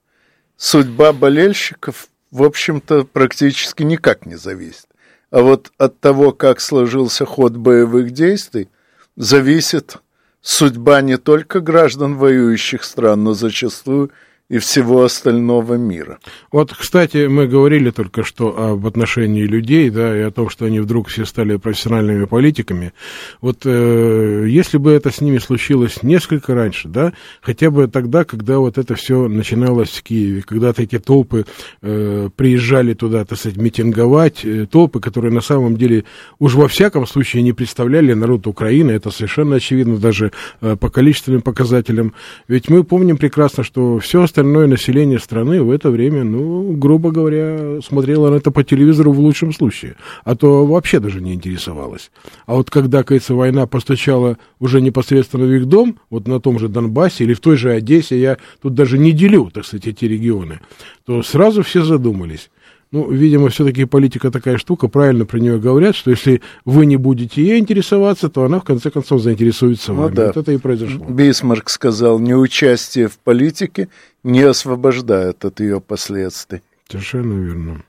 судьба 0.57 1.12
болельщиков, 1.12 2.09
в 2.31 2.43
общем-то, 2.43 3.05
практически 3.05 3.83
никак 3.83 4.26
не 4.26 4.37
зависит. 4.37 4.87
А 5.31 5.43
вот 5.43 5.73
от 5.78 5.99
того, 6.00 6.33
как 6.33 6.61
сложился 6.61 7.25
ход 7.26 7.57
боевых 7.57 8.12
действий, 8.12 8.69
зависит 9.17 9.97
судьба 10.40 11.00
не 11.00 11.17
только 11.19 11.61
граждан 11.61 12.17
воюющих 12.17 12.85
стран, 12.85 13.25
но 13.25 13.35
зачастую 13.35 14.11
и 14.49 14.59
всего 14.59 15.05
остального 15.05 15.75
мира. 15.75 16.19
Вот, 16.50 16.73
кстати, 16.73 17.26
мы 17.26 17.47
говорили 17.47 17.90
только 17.90 18.25
что 18.25 18.73
об 18.73 18.87
отношении 18.87 19.43
людей, 19.43 19.90
да, 19.90 20.17
и 20.17 20.23
о 20.23 20.31
том, 20.31 20.49
что 20.49 20.64
они 20.64 20.81
вдруг 20.81 21.09
все 21.09 21.26
стали 21.26 21.57
профессиональными 21.57 22.25
политиками. 22.25 22.95
Вот 23.43 23.67
э, 23.67 24.47
если 24.49 24.78
бы 24.78 24.93
это 24.93 25.11
с 25.11 25.21
ними 25.21 25.37
случилось 25.37 26.02
несколько 26.02 26.55
раньше, 26.55 26.88
да, 26.88 27.12
хотя 27.43 27.71
бы 27.71 27.88
тогда, 27.88 28.25
когда 28.25 28.59
вот 28.59 28.78
это 28.78 28.95
все 28.95 29.28
начиналось 29.28 29.90
в 29.90 30.02
Киеве, 30.02 30.40
когда-то 30.40 30.83
эти 30.83 30.99
толпы 30.99 31.45
э, 31.83 32.31
приезжали 32.35 32.95
туда, 32.95 33.26
так 33.26 33.38
сказать, 33.38 33.59
митинговать, 33.59 34.47
э, 34.47 34.67
толпы, 34.67 35.00
которые 35.00 35.31
на 35.31 35.43
самом 35.43 35.76
деле 35.76 36.05
уж 36.38 36.55
во 36.55 36.69
всяком 36.69 37.07
случае 37.07 37.43
не 37.43 37.52
представляли 37.52 38.14
народ 38.14 38.47
Украины, 38.47 38.93
это 38.93 39.11
совершенно 39.11 39.57
очевидно 39.57 39.99
даже 39.99 40.33
э, 40.62 40.76
по 40.76 40.88
количественным 40.88 41.43
показателям. 41.43 42.14
Ведь 42.49 42.71
мы 42.71 42.83
помним 42.83 43.19
прекрасно, 43.19 43.62
что 43.62 43.99
все 43.99 44.23
остальное 44.23 44.38
остальное 44.38 44.68
население 44.68 45.18
страны 45.18 45.61
в 45.61 45.71
это 45.73 45.90
время, 45.90 46.23
ну, 46.23 46.73
грубо 46.73 47.11
говоря, 47.11 47.80
смотрело 47.83 48.30
на 48.30 48.37
это 48.37 48.52
по 48.52 48.62
телевизору 48.62 49.11
в 49.11 49.18
лучшем 49.18 49.52
случае, 49.52 49.97
а 50.25 50.37
то 50.37 50.64
вообще 50.64 51.00
даже 51.00 51.21
не 51.21 51.35
интересовалось. 51.35 52.12
А 52.47 52.54
вот 52.54 52.71
когда, 52.71 53.02
кажется, 53.02 53.35
война 53.35 53.66
постучала 53.66 54.38
уже 54.61 54.80
непосредственно 54.80 55.45
в 55.45 55.52
их 55.52 55.66
дом, 55.66 55.99
вот 56.09 56.28
на 56.28 56.38
том 56.38 56.61
же 56.61 56.68
Донбассе 56.68 57.25
или 57.25 57.35
в 57.35 57.40
той 57.40 57.57
же 57.57 57.73
Одессе, 57.73 58.21
я 58.21 58.38
тут 58.62 58.75
даже 58.75 58.97
не 58.97 59.11
делю, 59.11 59.50
так 59.52 59.66
сказать, 59.66 59.88
эти 59.88 60.04
регионы, 60.04 60.61
то 61.04 61.21
сразу 61.25 61.64
все 61.64 61.83
задумались. 61.83 62.49
Ну, 62.90 63.11
видимо, 63.11 63.50
все-таки 63.50 63.85
политика 63.85 64.30
такая 64.30 64.57
штука, 64.57 64.88
правильно 64.88 65.26
про 65.26 65.38
нее 65.38 65.59
говорят, 65.59 65.95
что 65.95 66.11
если 66.11 66.40
вы 66.64 66.87
не 66.87 66.97
будете 66.97 67.42
ей 67.42 67.59
интересоваться, 67.59 68.30
то 68.30 68.45
она 68.45 68.61
в 68.61 68.64
конце 68.64 68.90
концов 68.90 69.21
заинтересуется 69.21 69.92
ну, 69.92 70.02
вами. 70.02 70.14
Да. 70.14 70.26
Вот 70.28 70.38
это 70.38 70.52
и 70.52 70.57
произошло. 70.57 71.04
Бисмарк 71.04 71.68
сказал, 71.68 72.18
неучастие 72.18 73.09
в 73.09 73.18
политике 73.18 73.88
не 74.23 74.40
освобождает 74.40 75.45
от 75.45 75.61
ее 75.61 75.83
последствий. 75.83 76.62
Совершенно 76.88 77.45
верно. 77.45 77.85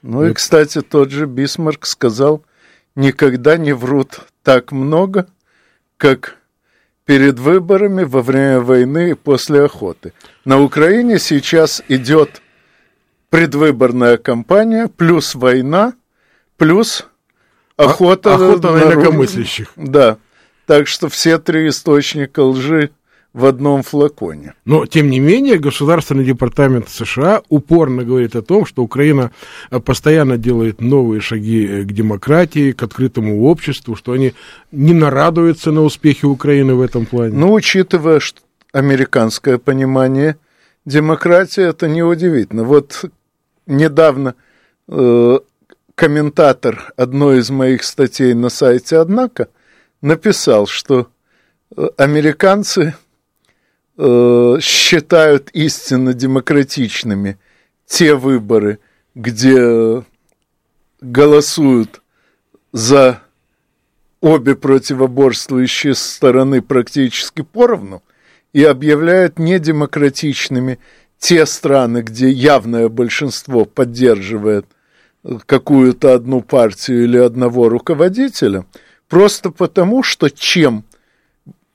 Ну 0.00 0.22
это... 0.22 0.30
и, 0.30 0.34
кстати, 0.34 0.80
тот 0.80 1.10
же 1.10 1.26
Бисмарк 1.26 1.84
сказал, 1.84 2.42
никогда 2.94 3.58
не 3.58 3.74
врут 3.74 4.20
так 4.42 4.72
много, 4.72 5.26
как 5.98 6.38
перед 7.04 7.38
выборами, 7.38 8.04
во 8.04 8.22
время 8.22 8.60
войны 8.60 9.10
и 9.10 9.14
после 9.14 9.62
охоты. 9.64 10.14
На 10.44 10.60
Украине 10.62 11.18
сейчас 11.18 11.82
идет 11.88 12.42
предвыборная 13.30 14.16
кампания, 14.16 14.88
плюс 14.88 15.34
война, 15.34 15.94
плюс 16.56 17.06
охота, 17.76 18.34
охота 18.34 18.72
на, 18.72 18.78
на 18.78 18.92
инакомыслящих. 18.92 19.72
Да. 19.76 20.18
Так 20.66 20.88
что 20.88 21.08
все 21.08 21.38
три 21.38 21.68
источника 21.68 22.40
лжи 22.40 22.90
в 23.36 23.44
одном 23.44 23.82
флаконе. 23.82 24.54
Но, 24.64 24.86
тем 24.86 25.10
не 25.10 25.20
менее, 25.20 25.58
Государственный 25.58 26.24
департамент 26.24 26.88
США 26.88 27.42
упорно 27.50 28.02
говорит 28.02 28.34
о 28.34 28.40
том, 28.40 28.64
что 28.64 28.82
Украина 28.82 29.30
э, 29.70 29.78
постоянно 29.78 30.38
делает 30.38 30.80
новые 30.80 31.20
шаги 31.20 31.66
э, 31.66 31.82
к 31.82 31.92
демократии, 31.92 32.72
к 32.72 32.82
открытому 32.82 33.44
обществу, 33.44 33.94
что 33.94 34.12
они 34.12 34.32
не 34.72 34.94
нарадуются 34.94 35.70
на 35.70 35.82
успехи 35.82 36.24
Украины 36.24 36.74
в 36.74 36.80
этом 36.80 37.04
плане. 37.04 37.36
Ну, 37.36 37.52
учитывая, 37.52 38.20
что 38.20 38.40
американское 38.72 39.58
понимание 39.58 40.38
демократии, 40.86 41.62
это 41.62 41.88
неудивительно. 41.88 42.64
Вот 42.64 43.04
недавно 43.66 44.34
э, 44.88 45.38
комментатор 45.94 46.92
одной 46.96 47.40
из 47.40 47.50
моих 47.50 47.82
статей 47.82 48.32
на 48.32 48.48
сайте 48.48 48.96
«Однако» 48.96 49.48
написал, 50.00 50.66
что 50.66 51.08
э, 51.76 51.88
американцы 51.98 52.94
э, 53.98 54.56
считают 54.60 55.50
истинно 55.50 56.14
демократичными 56.14 57.38
те 57.84 58.14
выборы, 58.14 58.78
где 59.14 60.04
голосуют 61.00 62.00
за 62.72 63.22
обе 64.20 64.54
противоборствующие 64.54 65.94
стороны 65.94 66.62
практически 66.62 67.42
поровну 67.42 68.02
и 68.56 68.64
объявляют 68.64 69.38
недемократичными 69.38 70.78
те 71.18 71.44
страны, 71.44 72.00
где 72.00 72.30
явное 72.30 72.88
большинство 72.88 73.66
поддерживает 73.66 74.64
какую-то 75.44 76.14
одну 76.14 76.40
партию 76.40 77.04
или 77.04 77.18
одного 77.18 77.68
руководителя, 77.68 78.64
просто 79.10 79.50
потому, 79.50 80.02
что 80.02 80.30
чем 80.30 80.86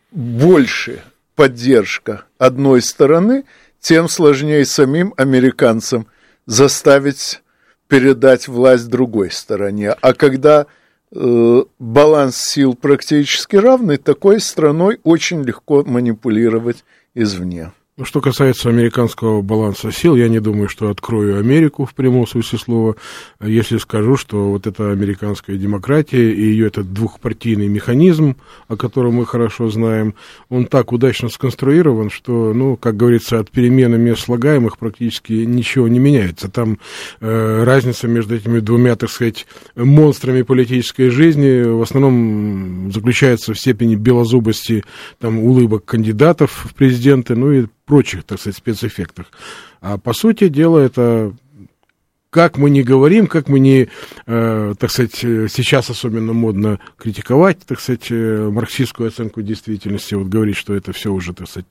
больше 0.10 1.04
поддержка 1.36 2.24
одной 2.40 2.82
стороны, 2.82 3.44
тем 3.80 4.10
сложнее 4.10 4.66
самим 4.66 5.14
американцам 5.18 6.08
заставить 6.48 7.44
передать 7.88 8.48
власть 8.48 8.88
другой 8.88 9.30
стороне. 9.30 9.92
А 9.92 10.16
когда 10.16 10.62
э, 10.62 10.66
баланс 11.14 12.38
сил 12.38 12.74
практически 12.74 13.58
равный, 13.58 13.98
такой 13.98 14.40
страной 14.40 15.00
очень 15.04 15.44
легко 15.44 15.84
манипулировать 15.84 16.84
извне. 17.14 17.72
Ну, 17.98 18.06
что 18.06 18.22
касается 18.22 18.70
американского 18.70 19.42
баланса 19.42 19.92
сил, 19.92 20.16
я 20.16 20.30
не 20.30 20.40
думаю, 20.40 20.70
что 20.70 20.90
открою 20.90 21.38
Америку 21.38 21.84
в 21.84 21.94
прямом 21.94 22.26
смысле 22.26 22.58
слова, 22.58 22.96
если 23.42 23.78
скажу, 23.80 24.16
что 24.16 24.50
вот 24.50 24.66
эта 24.66 24.92
американская 24.92 25.58
демократия 25.58 26.32
и 26.32 26.42
ее 26.42 26.68
этот 26.68 26.94
двухпартийный 26.94 27.68
механизм, 27.68 28.38
о 28.70 28.78
котором 28.78 29.16
мы 29.16 29.26
хорошо 29.26 29.70
знаем, 29.70 30.16
он 30.48 30.68
так 30.68 30.94
удачно 30.94 31.28
сконструирован, 31.28 32.10
что, 32.10 32.54
ну, 32.54 32.78
как 32.78 32.96
говорится, 32.96 33.40
от 33.40 33.52
перемены 33.52 33.98
мест 33.98 34.24
слагаемых 34.24 34.78
практически 34.78 35.34
ничего 35.34 35.90
не 35.90 36.00
меняется. 36.00 36.48
Там 36.50 36.80
э, 37.20 37.64
разница 37.66 38.08
между 38.08 38.38
этими 38.38 38.62
двумя, 38.62 38.96
так 38.96 39.10
сказать, 39.10 39.46
монстрами 39.76 40.44
политической 40.44 41.10
жизни 41.10 41.64
в 41.64 41.82
основном 41.82 42.90
заключается 42.94 43.54
в 43.54 43.60
степени 43.60 43.96
белозубости 43.96 44.86
там, 45.20 45.40
улыбок 45.40 45.84
кандидатов 45.84 46.68
в 46.70 46.74
президенты, 46.74 47.36
ну 47.36 47.52
и 47.52 47.66
прочих, 47.92 48.24
так 48.24 48.40
сказать, 48.40 48.56
спецэффектах. 48.56 49.26
А 49.82 49.98
по 49.98 50.14
сути 50.14 50.48
дела 50.48 50.80
это 50.80 51.34
как 52.32 52.58
мы 52.58 52.70
не 52.70 52.82
говорим, 52.82 53.28
как 53.28 53.50
мы 53.50 53.60
не, 53.60 53.90
э, 54.26 54.74
так 54.80 54.90
сказать, 54.90 55.16
сейчас 55.16 55.90
особенно 55.90 56.32
модно 56.32 56.80
критиковать, 56.98 57.60
так 57.68 57.82
сказать, 57.82 58.08
э, 58.10 58.50
марксистскую 58.50 59.10
оценку 59.10 59.42
действительности, 59.42 60.16
вот 60.16 60.28
говорить, 60.28 60.56
что 60.56 60.74
это 60.74 60.94
все 60.94 61.12
уже, 61.12 61.34
так 61.34 61.50
сказать, 61.50 61.68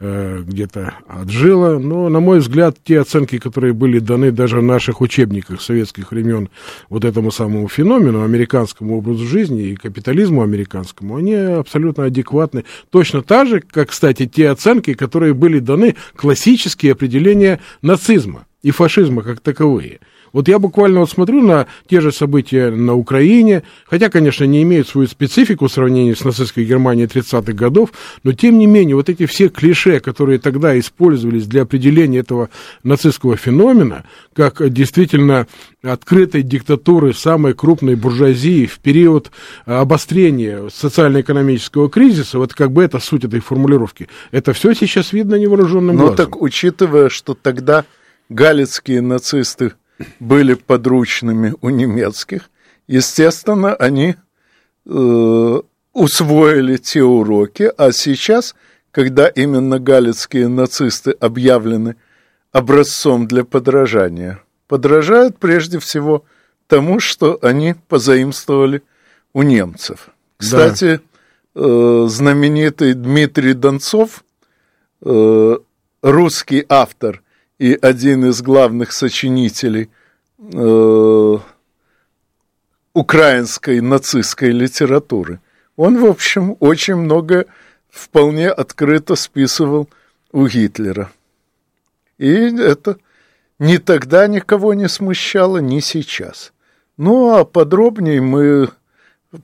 э, 0.00 0.42
где-то 0.44 0.94
отжило. 1.06 1.78
Но, 1.78 2.08
на 2.08 2.18
мой 2.18 2.40
взгляд, 2.40 2.76
те 2.82 2.98
оценки, 2.98 3.38
которые 3.38 3.72
были 3.72 4.00
даны 4.00 4.32
даже 4.32 4.58
в 4.58 4.64
наших 4.64 5.00
учебниках 5.00 5.62
советских 5.62 6.10
времен 6.10 6.48
вот 6.88 7.04
этому 7.04 7.30
самому 7.30 7.68
феномену, 7.68 8.24
американскому 8.24 8.98
образу 8.98 9.24
жизни 9.24 9.68
и 9.68 9.76
капитализму 9.76 10.42
американскому, 10.42 11.16
они 11.16 11.34
абсолютно 11.34 12.06
адекватны. 12.06 12.64
Точно 12.90 13.22
так 13.22 13.46
же, 13.46 13.60
как, 13.60 13.90
кстати, 13.90 14.26
те 14.26 14.50
оценки, 14.50 14.94
которые 14.94 15.34
были 15.34 15.60
даны 15.60 15.94
классические 16.16 16.92
определения 16.92 17.60
нацизма 17.80 18.46
и 18.62 18.70
фашизма 18.70 19.22
как 19.22 19.40
таковые. 19.40 20.00
Вот 20.32 20.46
я 20.46 20.60
буквально 20.60 21.00
вот 21.00 21.10
смотрю 21.10 21.42
на 21.42 21.66
те 21.88 22.00
же 22.00 22.12
события 22.12 22.70
на 22.70 22.94
Украине, 22.94 23.64
хотя, 23.84 24.08
конечно, 24.10 24.44
не 24.44 24.62
имеют 24.62 24.88
свою 24.88 25.08
специфику 25.08 25.66
в 25.66 25.72
сравнении 25.72 26.14
с 26.14 26.22
нацистской 26.24 26.64
Германией 26.64 27.06
30-х 27.08 27.52
годов, 27.52 27.90
но 28.22 28.32
тем 28.32 28.58
не 28.58 28.66
менее 28.66 28.94
вот 28.94 29.08
эти 29.08 29.26
все 29.26 29.48
клише, 29.48 29.98
которые 29.98 30.38
тогда 30.38 30.78
использовались 30.78 31.46
для 31.46 31.62
определения 31.62 32.18
этого 32.18 32.48
нацистского 32.84 33.36
феномена, 33.36 34.04
как 34.32 34.72
действительно 34.72 35.48
открытой 35.82 36.42
диктатуры 36.42 37.12
самой 37.12 37.54
крупной 37.54 37.96
буржуазии 37.96 38.66
в 38.66 38.78
период 38.78 39.32
обострения 39.64 40.68
социально-экономического 40.72 41.90
кризиса, 41.90 42.38
вот 42.38 42.54
как 42.54 42.70
бы 42.70 42.84
это 42.84 43.00
суть 43.00 43.24
этой 43.24 43.40
формулировки, 43.40 44.08
это 44.30 44.52
все 44.52 44.74
сейчас 44.74 45.12
видно 45.12 45.34
невооруженным 45.34 45.96
но 45.96 46.02
глазом. 46.06 46.16
Но 46.16 46.24
так, 46.24 46.40
учитывая, 46.40 47.08
что 47.08 47.34
тогда 47.34 47.84
галицкие 48.30 49.02
нацисты 49.02 49.72
были 50.18 50.54
подручными 50.54 51.54
у 51.60 51.68
немецких, 51.68 52.48
естественно, 52.86 53.74
они 53.74 54.14
э, 54.86 55.60
усвоили 55.92 56.76
те 56.78 57.02
уроки, 57.02 57.70
а 57.76 57.92
сейчас, 57.92 58.54
когда 58.92 59.28
именно 59.28 59.78
галицкие 59.78 60.48
нацисты 60.48 61.10
объявлены 61.10 61.96
образцом 62.52 63.26
для 63.26 63.44
подражания, 63.44 64.40
подражают 64.68 65.38
прежде 65.38 65.78
всего 65.78 66.24
тому, 66.66 67.00
что 67.00 67.38
они 67.42 67.74
позаимствовали 67.88 68.82
у 69.34 69.42
немцев. 69.42 70.10
Кстати, 70.36 71.00
да. 71.54 71.62
э, 71.62 72.06
знаменитый 72.08 72.94
Дмитрий 72.94 73.54
Донцов, 73.54 74.24
э, 75.02 75.56
русский 76.02 76.64
автор– 76.68 77.22
и 77.60 77.78
один 77.82 78.24
из 78.24 78.40
главных 78.40 78.90
сочинителей 78.90 79.90
э, 80.38 81.38
украинской 82.94 83.80
нацистской 83.82 84.50
литературы. 84.50 85.40
Он, 85.76 85.98
в 85.98 86.06
общем, 86.06 86.56
очень 86.58 86.96
много 86.96 87.44
вполне 87.90 88.48
открыто 88.48 89.14
списывал 89.14 89.90
у 90.32 90.46
Гитлера. 90.46 91.12
И 92.16 92.30
это 92.30 92.96
ни 93.58 93.76
тогда 93.76 94.26
никого 94.26 94.72
не 94.72 94.88
смущало, 94.88 95.58
ни 95.58 95.80
сейчас. 95.80 96.54
Ну, 96.96 97.34
а 97.34 97.44
подробнее 97.44 98.22
мы 98.22 98.70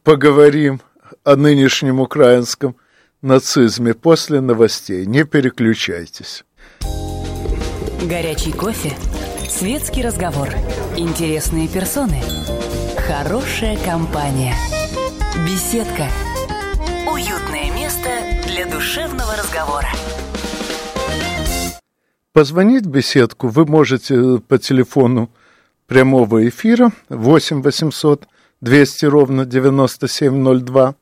поговорим 0.05 0.81
о 1.23 1.37
нынешнем 1.37 2.01
украинском 2.01 2.77
нацизме 3.21 3.93
после 3.93 4.41
новостей. 4.41 5.05
Не 5.05 5.25
переключайтесь. 5.25 6.46
Горячий 8.03 8.53
кофе, 8.53 8.93
светский 9.49 10.03
разговор, 10.03 10.49
интересные 10.97 11.67
персоны, 11.67 12.21
хорошая 12.99 13.77
компания, 13.85 14.55
беседка, 15.47 16.07
уютное 17.11 17.75
место 17.75 18.11
для 18.47 18.67
душевного 18.67 19.35
разговора. 19.37 19.89
Позвонить 22.33 22.85
в 22.85 22.91
беседку 22.91 23.49
вы 23.49 23.65
можете 23.65 24.41
по 24.47 24.59
телефону 24.59 25.31
прямого 25.87 26.47
эфира 26.47 26.93
8 27.09 27.63
800 27.63 28.29
200 28.61 29.07
ровно 29.07 29.47
9702. 29.47 30.95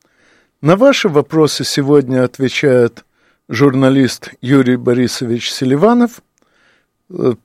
На 0.62 0.76
ваши 0.76 1.08
вопросы 1.08 1.64
сегодня 1.64 2.24
отвечает 2.24 3.04
журналист 3.48 4.30
Юрий 4.40 4.76
Борисович 4.76 5.52
Селиванов– 5.52 6.22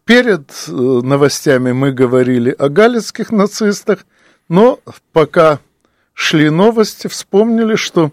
Перед 0.05 0.51
э, 0.67 0.71
новостями 0.71 1.73
мы 1.73 1.91
говорили 1.91 2.55
о 2.57 2.69
галицких 2.69 3.31
нацистах, 3.31 4.05
но 4.47 4.79
пока 5.11 5.59
шли 6.13 6.49
новости, 6.49 7.07
вспомнили, 7.07 7.75
что 7.75 8.11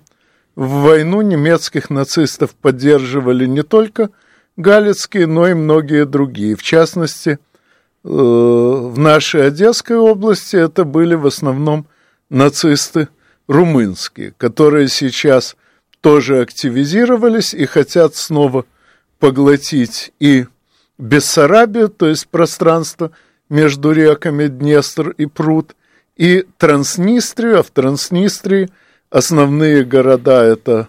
в 0.56 0.82
войну 0.82 1.20
немецких 1.20 1.88
нацистов 1.88 2.54
поддерживали 2.54 3.46
не 3.46 3.62
только 3.62 4.10
галицкие, 4.56 5.26
но 5.26 5.46
и 5.46 5.54
многие 5.54 6.04
другие. 6.04 6.56
В 6.56 6.64
частности, 6.64 7.30
э, 7.30 8.08
в 8.08 8.98
нашей 8.98 9.46
Одесской 9.46 9.96
области 9.96 10.56
это 10.56 10.84
были 10.84 11.14
в 11.14 11.26
основном 11.26 11.86
нацисты 12.28 13.06
румынские, 13.46 14.34
которые 14.36 14.88
сейчас 14.88 15.56
тоже 16.00 16.40
активизировались 16.40 17.54
и 17.54 17.66
хотят 17.66 18.16
снова 18.16 18.64
поглотить 19.20 20.12
и 20.18 20.46
Бессарабию, 20.98 21.88
то 21.88 22.08
есть 22.08 22.28
пространство 22.28 23.10
между 23.48 23.92
реками 23.92 24.48
Днестр 24.48 25.10
и 25.10 25.26
Пруд, 25.26 25.76
и 26.16 26.46
Транснистрию, 26.56 27.60
а 27.60 27.62
в 27.62 27.70
Транснистрии 27.70 28.70
основные 29.10 29.84
города 29.84 30.42
это 30.42 30.88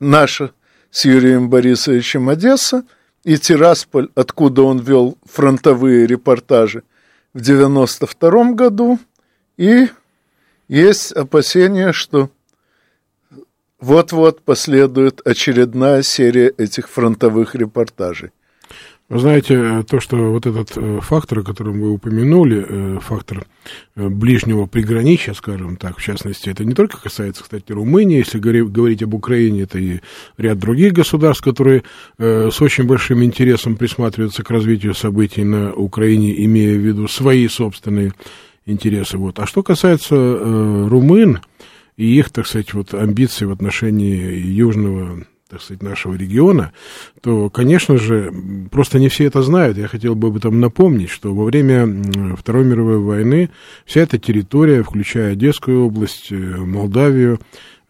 наша 0.00 0.52
с 0.90 1.04
Юрием 1.04 1.48
Борисовичем 1.48 2.28
Одесса 2.28 2.84
и 3.24 3.38
Тирасполь, 3.38 4.08
откуда 4.14 4.62
он 4.62 4.80
вел 4.80 5.16
фронтовые 5.24 6.06
репортажи 6.06 6.82
в 7.32 7.40
92 7.40 8.52
году, 8.52 8.98
и 9.56 9.88
есть 10.68 11.12
опасения, 11.12 11.92
что 11.92 12.30
вот-вот 13.78 14.42
последует 14.42 15.20
очередная 15.26 16.02
серия 16.02 16.48
этих 16.48 16.88
фронтовых 16.88 17.54
репортажей. 17.54 18.30
Вы 19.12 19.18
знаете, 19.18 19.82
то, 19.82 20.00
что 20.00 20.16
вот 20.32 20.46
этот 20.46 20.72
э, 20.74 21.00
фактор, 21.02 21.40
о 21.40 21.42
котором 21.42 21.82
вы 21.82 21.90
упомянули, 21.90 22.64
э, 22.66 22.98
фактор 23.02 23.44
э, 23.94 24.08
ближнего 24.08 24.64
приграничия, 24.64 25.34
скажем 25.34 25.76
так, 25.76 25.98
в 25.98 26.02
частности, 26.02 26.48
это 26.48 26.64
не 26.64 26.72
только 26.72 26.98
касается, 26.98 27.42
кстати, 27.42 27.72
Румынии, 27.72 28.16
если 28.16 28.38
говорить 28.38 29.02
об 29.02 29.12
Украине, 29.12 29.64
это 29.64 29.78
и 29.78 30.00
ряд 30.38 30.58
других 30.58 30.94
государств, 30.94 31.44
которые 31.44 31.82
с 32.16 32.62
очень 32.62 32.84
большим 32.84 33.22
интересом 33.22 33.76
присматриваются 33.76 34.42
к 34.44 34.50
развитию 34.50 34.94
событий 34.94 35.44
на 35.44 35.74
Украине, 35.74 36.42
имея 36.46 36.74
в 36.74 36.80
виду 36.80 37.06
свои 37.06 37.46
собственные 37.48 38.14
интересы. 38.64 39.18
Вот. 39.18 39.38
А 39.40 39.46
что 39.46 39.62
касается 39.62 40.14
румын 40.16 41.40
и 41.98 42.18
их, 42.18 42.30
так 42.30 42.46
сказать, 42.46 42.72
вот 42.72 42.94
амбиций 42.94 43.46
в 43.46 43.52
отношении 43.52 44.38
южного 44.38 45.26
так 45.52 45.60
сказать, 45.60 45.82
нашего 45.82 46.14
региона, 46.14 46.72
то, 47.20 47.50
конечно 47.50 47.98
же, 47.98 48.32
просто 48.70 48.98
не 48.98 49.10
все 49.10 49.26
это 49.26 49.42
знают. 49.42 49.76
Я 49.76 49.86
хотел 49.86 50.14
бы 50.14 50.28
об 50.28 50.38
этом 50.38 50.60
напомнить, 50.60 51.10
что 51.10 51.34
во 51.34 51.44
время 51.44 51.86
Второй 52.38 52.64
мировой 52.64 52.98
войны 52.98 53.50
вся 53.84 54.00
эта 54.00 54.16
территория, 54.16 54.82
включая 54.82 55.32
Одесскую 55.32 55.84
область, 55.84 56.28
э, 56.32 56.34
Молдавию, 56.34 57.38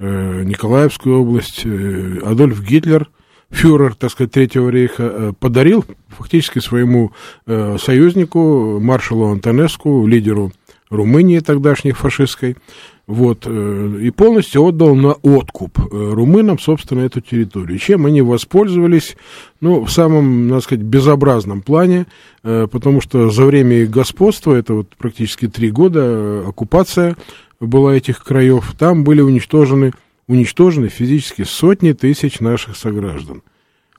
э, 0.01 0.43
Николаевскую 0.43 1.21
область, 1.21 1.63
э, 1.65 2.19
Адольф 2.25 2.61
Гитлер, 2.65 3.09
фюрер, 3.49 3.95
так 3.95 4.11
сказать, 4.11 4.33
Третьего 4.33 4.69
рейха, 4.69 5.33
подарил 5.39 5.85
фактически 6.09 6.59
своему 6.59 7.13
союзнику, 7.47 8.81
маршалу 8.81 9.27
Антонеску, 9.27 10.07
лидеру 10.07 10.53
Румынии 10.93 11.39
тогдашней 11.39 11.93
фашистской, 11.93 12.57
вот, 13.07 13.45
э, 13.47 13.99
и 14.03 14.11
полностью 14.11 14.63
отдал 14.63 14.95
на 14.95 15.13
откуп 15.13 15.79
э, 15.79 15.85
румынам, 15.91 16.59
собственно, 16.59 17.01
эту 17.01 17.21
территорию. 17.21 17.79
Чем 17.79 18.07
они 18.07 18.21
воспользовались, 18.21 19.17
ну, 19.61 19.85
в 19.85 19.91
самом, 19.91 20.49
надо 20.49 20.61
сказать, 20.61 20.85
безобразном 20.85 21.63
плане, 21.63 22.07
э, 22.45 22.69
потому 22.71 23.01
что 23.01 23.31
за 23.31 23.45
время 23.45 23.79
их 23.79 23.91
господства, 23.91 24.55
это 24.55 24.75
вот 24.75 24.95
практически 24.97 25.49
три 25.49 25.71
года, 25.71 26.45
оккупация 26.47 27.17
была 27.59 27.97
этих 27.97 28.23
краев, 28.23 28.75
там 28.79 29.03
были 29.03 29.23
уничтожены, 29.23 29.93
уничтожены 30.29 30.89
физически 30.89 31.43
сотни 31.43 31.93
тысяч 31.93 32.39
наших 32.41 32.77
сограждан. 32.77 33.43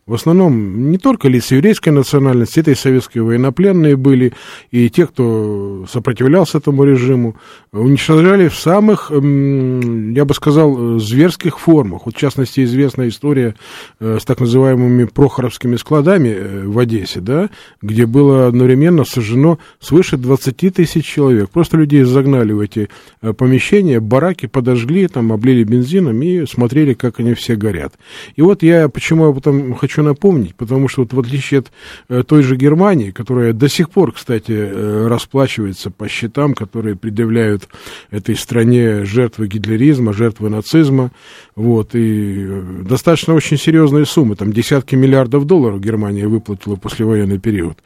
В 0.06 0.16
основном 0.16 0.92
не 0.92 0.98
только 0.98 1.30
лица 1.30 1.56
еврейской 1.56 1.90
национальности, 1.90 2.60
это 2.60 2.72
и 2.72 2.76
советские 2.76 3.24
военнопленные 3.24 3.96
были, 3.96 4.34
и 4.70 4.90
те, 4.90 5.08
кто 5.08 5.86
сопротивлялся 5.90 6.58
этому 6.58 6.84
режиму, 6.84 7.38
уничтожали 7.72 8.50
в 8.50 8.56
самых, 8.56 9.12
я 9.12 10.26
бы 10.26 10.34
сказал, 10.34 11.00
зверских 11.00 11.58
формах. 11.58 12.02
Вот, 12.06 12.16
в 12.16 12.18
частности, 12.18 12.66
известная 12.66 13.08
история 13.08 13.56
э, 14.02 14.18
с 14.20 14.26
так 14.26 14.42
называемыми 14.42 15.06
прохоровскими 15.06 15.78
складами 15.78 16.28
э, 16.28 16.68
в 16.68 16.78
Одессе, 16.80 17.22
да, 17.22 17.50
где 17.82 18.06
было 18.06 18.48
одновременно 18.48 19.06
сожжено 19.06 19.58
свыше 19.80 20.18
20 20.18 20.74
тысяч 20.74 21.06
человек. 21.06 21.50
Просто 21.50 21.78
людей 21.78 22.04
загнали 22.04 22.52
в 22.52 22.60
эти 22.60 22.90
э, 23.22 23.32
помещения, 23.32 24.02
бараки 24.02 24.48
подожгли, 24.48 25.08
там, 25.08 25.32
облили 25.32 25.64
бензином 25.64 26.22
и 26.22 26.46
смотрели, 26.46 26.94
как 26.94 27.22
они 27.22 27.36
все 27.36 27.56
горят. 27.56 27.94
И 28.36 28.42
вот 28.42 28.64
я 28.64 28.90
почему 28.90 29.28
об 29.28 29.38
этом 29.38 29.74
хочу 29.76 29.93
хочу 29.94 30.04
напомнить, 30.04 30.56
потому 30.56 30.88
что 30.88 31.02
вот 31.02 31.14
в 31.14 31.20
отличие 31.20 31.60
от 31.60 31.72
э, 32.10 32.24
той 32.24 32.42
же 32.42 32.56
Германии, 32.56 33.12
которая 33.12 33.54
до 33.54 33.70
сих 33.70 33.90
пор, 33.90 34.12
кстати, 34.12 34.52
э, 34.52 35.08
расплачивается 35.08 35.92
по 35.92 36.08
счетам, 36.08 36.54
которые 36.56 36.96
предъявляют 36.96 37.70
этой 38.10 38.36
стране 38.36 39.06
жертвы 39.06 39.48
гитлеризма, 39.48 40.14
жертвы 40.14 40.50
нацизма, 40.50 41.12
вот, 41.56 41.96
и 41.96 42.46
э, 42.48 42.62
достаточно 42.88 43.34
очень 43.34 43.58
серьезные 43.58 44.06
суммы, 44.06 44.36
там 44.36 44.52
десятки 44.52 44.96
миллиардов 44.96 45.46
долларов 45.46 45.80
Германия 45.82 46.28
выплатила 46.28 46.76
послевоенный 46.76 47.40
период. 47.40 47.78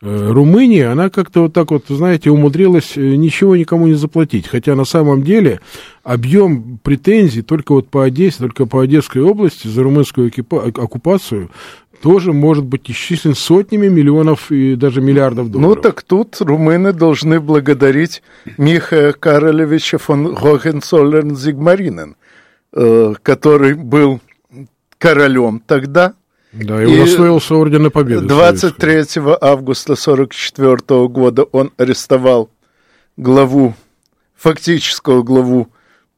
Румыния, 0.00 0.90
она 0.92 1.10
как-то 1.10 1.42
вот 1.42 1.52
так 1.52 1.70
вот, 1.70 1.84
знаете, 1.88 2.30
умудрилась 2.30 2.96
ничего 2.96 3.56
никому 3.56 3.86
не 3.86 3.94
заплатить, 3.94 4.46
хотя 4.46 4.74
на 4.74 4.84
самом 4.84 5.22
деле 5.22 5.60
объем 6.04 6.78
претензий 6.82 7.42
только 7.42 7.72
вот 7.72 7.88
по 7.88 8.04
Одессе, 8.04 8.38
только 8.38 8.66
по 8.66 8.82
Одесской 8.82 9.22
области 9.22 9.66
за 9.68 9.82
румынскую 9.82 10.32
оккупацию 10.50 11.50
тоже 12.02 12.32
может 12.32 12.64
быть 12.64 12.90
исчислен 12.90 13.34
сотнями 13.34 13.88
миллионов 13.88 14.52
и 14.52 14.76
даже 14.76 15.00
миллиардов 15.00 15.50
долларов. 15.50 15.76
Ну 15.76 15.82
так 15.82 16.02
тут 16.02 16.36
румыны 16.40 16.92
должны 16.92 17.40
благодарить 17.40 18.22
Михаила 18.58 19.12
Каролевича 19.12 19.98
фон 19.98 20.34
Гогенцоллерн-Зигмаринен, 20.34 22.14
э, 22.76 23.14
который 23.22 23.74
был 23.74 24.20
королем 24.98 25.60
тогда. 25.66 26.14
Да, 26.52 26.82
и 26.82 26.86
удостоился 26.86 27.54
Ордена 27.54 27.90
Победы. 27.90 28.26
23 28.26 28.94
августа 29.40 29.94
1944 29.94 31.08
года 31.08 31.42
он 31.42 31.72
арестовал 31.76 32.50
главу, 33.16 33.74
фактического 34.36 35.22
главу 35.22 35.68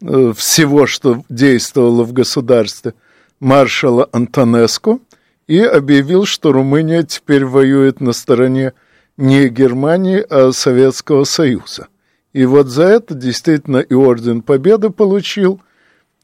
Э, 0.01 0.33
всего, 0.37 0.87
что 0.87 1.25
действовало 1.29 2.05
в 2.05 2.13
государстве, 2.13 2.95
маршала 3.41 4.09
Антонеску, 4.13 5.01
и 5.49 5.61
объявил, 5.61 6.25
что 6.25 6.53
Румыния 6.53 7.03
теперь 7.03 7.45
воюет 7.45 8.01
на 8.01 8.13
стороне 8.13 8.75
не 9.17 9.49
Германии, 9.49 10.25
а 10.29 10.53
Советского 10.53 11.25
Союза. 11.25 11.89
И 12.33 12.45
вот 12.45 12.69
за 12.69 12.85
это 12.85 13.15
действительно 13.15 13.79
и 13.79 13.95
Орден 13.95 14.43
Победы 14.43 14.91
получил, 14.91 15.61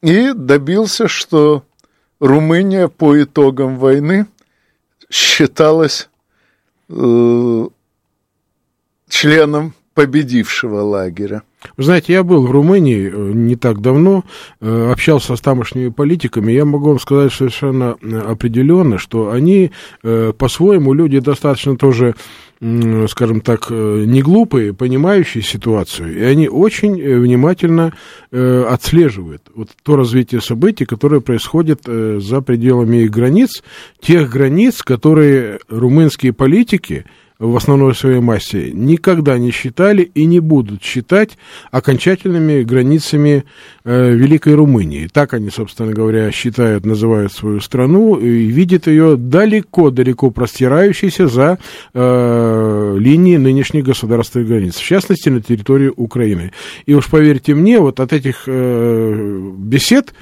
и 0.05 0.33
добился, 0.33 1.07
что 1.07 1.63
Румыния 2.19 2.89
по 2.89 3.19
итогам 3.21 3.77
войны 3.77 4.27
считалась 5.09 6.09
э, 6.89 7.67
членом 9.09 9.73
победившего 9.95 10.81
лагеря. 10.81 11.41
Вы 11.77 11.83
знаете, 11.83 12.13
я 12.13 12.23
был 12.23 12.45
в 12.45 12.51
Румынии 12.51 13.11
э, 13.11 13.31
не 13.33 13.55
так 13.55 13.81
давно, 13.81 14.23
э, 14.61 14.91
общался 14.91 15.35
с 15.35 15.41
тамошними 15.41 15.89
политиками, 15.89 16.51
я 16.51 16.65
могу 16.65 16.89
вам 16.89 16.99
сказать 16.99 17.33
совершенно 17.33 17.97
э, 18.01 18.19
определенно, 18.19 18.99
что 18.99 19.31
они 19.31 19.71
по-своему 20.03 20.93
люди 20.93 21.19
достаточно 21.19 21.77
тоже 21.77 22.15
скажем 23.09 23.41
так, 23.41 23.69
не 23.69 24.21
глупые, 24.21 24.73
понимающие 24.73 25.43
ситуацию, 25.43 26.17
и 26.17 26.23
они 26.23 26.47
очень 26.47 26.95
внимательно 26.95 27.93
отслеживают 28.31 29.43
вот 29.53 29.69
то 29.83 29.95
развитие 29.95 30.41
событий, 30.41 30.85
которое 30.85 31.21
происходит 31.21 31.81
за 31.85 32.41
пределами 32.41 33.03
их 33.03 33.11
границ, 33.11 33.61
тех 33.99 34.29
границ, 34.29 34.81
которые 34.81 35.59
румынские 35.69 36.33
политики 36.33 37.05
в 37.39 37.55
основной 37.55 37.93
своей 37.95 38.21
массе 38.21 38.71
никогда 38.71 39.37
не 39.37 39.51
считали 39.51 40.03
и 40.03 40.25
не 40.25 40.39
будут 40.39 40.83
считать 40.83 41.37
окончательными 41.71 42.63
границами 42.63 43.43
э, 43.83 44.11
Великой 44.13 44.55
Румынии. 44.55 45.07
Так 45.11 45.33
они, 45.33 45.49
собственно 45.49 45.91
говоря, 45.91 46.31
считают, 46.31 46.85
называют 46.85 47.33
свою 47.33 47.59
страну 47.59 48.15
и 48.15 48.27
видят 48.27 48.87
ее 48.87 49.17
далеко-далеко 49.17 50.31
простирающейся 50.31 51.27
за 51.27 51.59
э, 51.93 52.97
линии 52.99 53.37
нынешних 53.37 53.83
государственных 53.83 54.47
границ, 54.47 54.75
в 54.75 54.83
частности, 54.83 55.29
на 55.29 55.41
территории 55.41 55.91
Украины. 55.95 56.53
И 56.85 56.93
уж 56.93 57.09
поверьте 57.09 57.53
мне, 57.53 57.79
вот 57.79 57.99
от 57.99 58.13
этих 58.13 58.43
э, 58.47 59.51
бесед 59.57 60.13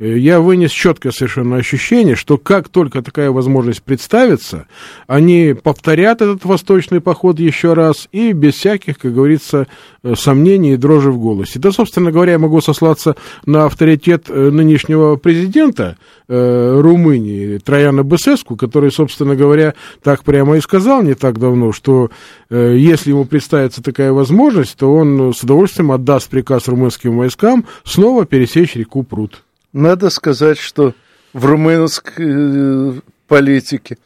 я 0.00 0.40
вынес 0.40 0.70
четкое 0.70 1.12
совершенно 1.12 1.56
ощущение, 1.56 2.16
что 2.16 2.38
как 2.38 2.70
только 2.70 3.02
такая 3.02 3.30
возможность 3.30 3.82
представится, 3.82 4.66
они 5.06 5.54
повторят 5.62 6.22
этот 6.22 6.46
восточный 6.46 7.02
поход 7.02 7.38
еще 7.38 7.74
раз 7.74 8.08
и 8.10 8.32
без 8.32 8.54
всяких, 8.54 8.98
как 8.98 9.12
говорится, 9.12 9.66
э, 10.02 10.14
сомнений 10.16 10.72
и 10.72 10.76
дрожи 10.78 11.10
в 11.12 11.18
голосе. 11.18 11.58
Да, 11.58 11.70
собственно 11.70 12.10
говоря, 12.10 12.32
я 12.32 12.38
могу 12.38 12.62
сослаться 12.62 13.14
на 13.44 13.66
авторитет 13.66 14.30
э, 14.30 14.50
нынешнего 14.50 15.16
президента 15.16 15.98
э, 16.28 16.80
Румынии 16.80 17.58
Трояна 17.58 18.02
Бесеску, 18.02 18.56
который, 18.56 18.90
собственно 18.90 19.36
говоря, 19.36 19.74
так 20.02 20.24
прямо 20.24 20.56
и 20.56 20.60
сказал 20.62 21.02
не 21.02 21.12
так 21.12 21.38
давно, 21.38 21.72
что 21.72 22.10
э, 22.48 22.74
если 22.78 23.10
ему 23.10 23.26
представится 23.26 23.82
такая 23.82 24.12
возможность, 24.12 24.78
то 24.78 24.94
он 24.94 25.34
с 25.34 25.42
удовольствием 25.42 25.92
отдаст 25.92 26.30
приказ 26.30 26.68
румынским 26.68 27.18
войскам 27.18 27.66
снова 27.84 28.24
пересечь 28.24 28.76
реку 28.76 29.02
Прут. 29.02 29.42
Надо 29.72 30.10
сказать, 30.10 30.58
что 30.58 30.94
в 31.32 31.46
румынской 31.46 32.26
э, 32.26 32.92
политике 33.28 33.98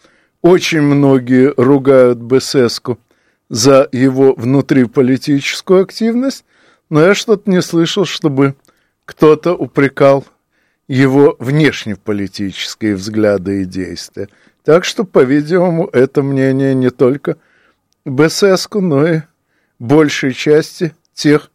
очень 0.43 0.83
многие 0.83 1.55
ругают 1.57 2.19
Бесеску 2.19 2.99
за 3.49 3.89
его 3.93 4.35
внутриполитическую 4.35 5.83
активность, 5.83 6.45
но 6.91 7.01
я 7.01 7.15
что-то 7.15 7.51
не 7.51 7.63
слышал, 7.63 8.05
чтобы 8.05 8.57
кто-то 9.07 9.55
упрекал 9.55 10.27
его 10.87 11.37
внешнеполитические 11.39 12.95
взгляды 12.95 13.63
и 13.63 13.65
действия. 13.65 14.29
Так 14.65 14.85
что, 14.85 15.05
по-видимому, 15.05 15.89
это 15.93 16.23
мнение 16.23 16.75
не 16.75 16.91
только 16.91 17.39
Бесеску, 18.05 18.83
но 18.83 19.07
и 19.07 19.21
большей 19.79 20.35
части 20.35 20.95
тех 21.15 21.51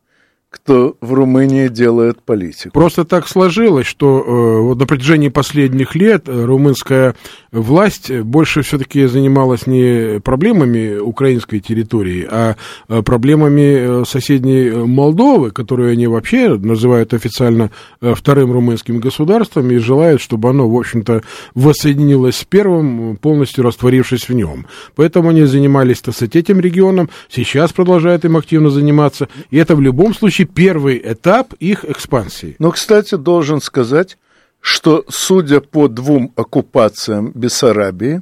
кто 0.49 0.97
в 0.99 1.13
Румынии 1.13 1.67
делает 1.67 2.23
политику. 2.23 2.71
Просто 2.73 3.05
так 3.05 3.27
сложилось, 3.27 3.85
что 3.85 4.19
э, 4.19 4.61
вот 4.61 4.79
на 4.79 4.87
протяжении 4.87 5.29
последних 5.29 5.93
лет 5.93 6.27
э, 6.27 6.43
румынская 6.43 7.15
власть 7.51 8.11
больше 8.11 8.63
все-таки 8.63 9.05
занималась 9.05 9.67
не 9.67 10.19
проблемами 10.19 10.97
украинской 10.97 11.59
территории, 11.59 12.27
а 12.29 12.55
э, 12.87 13.03
проблемами 13.03 14.01
э, 14.01 14.05
соседней 14.07 14.69
Молдовы, 14.69 15.51
которую 15.51 15.91
они 15.91 16.07
вообще 16.07 16.57
называют 16.57 17.13
официально 17.13 17.69
вторым 18.01 18.51
румынским 18.51 18.99
государством 18.99 19.69
и 19.69 19.77
желают, 19.77 20.21
чтобы 20.21 20.49
оно, 20.49 20.67
в 20.67 20.75
общем-то, 20.75 21.21
воссоединилось 21.53 22.37
с 22.37 22.43
первым, 22.43 23.17
полностью 23.17 23.63
растворившись 23.63 24.29
в 24.29 24.33
нем. 24.33 24.65
Поэтому 24.95 25.29
они 25.29 25.43
занимались, 25.43 26.01
так 26.01 26.15
сказать, 26.15 26.35
этим 26.35 26.59
регионом, 26.59 27.09
сейчас 27.29 27.71
продолжают 27.71 28.25
им 28.25 28.37
активно 28.37 28.69
заниматься, 28.69 29.27
и 29.51 29.57
это 29.57 29.75
в 29.75 29.81
любом 29.81 30.13
случае 30.13 30.38
случае 30.39 30.45
первый 30.45 31.01
этап 31.03 31.53
их 31.59 31.85
экспансии. 31.85 32.55
Но, 32.59 32.71
кстати, 32.71 33.15
должен 33.15 33.61
сказать, 33.61 34.17
что, 34.61 35.03
судя 35.09 35.59
по 35.61 35.87
двум 35.87 36.31
оккупациям 36.35 37.31
Бессарабии 37.33 38.21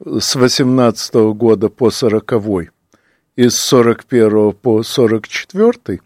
с 0.00 0.34
18 0.34 1.14
года 1.34 1.68
по 1.68 1.90
40 1.90 2.32
и 3.36 3.48
с 3.48 3.56
41 3.56 4.52
по 4.52 4.82
44 4.82 6.00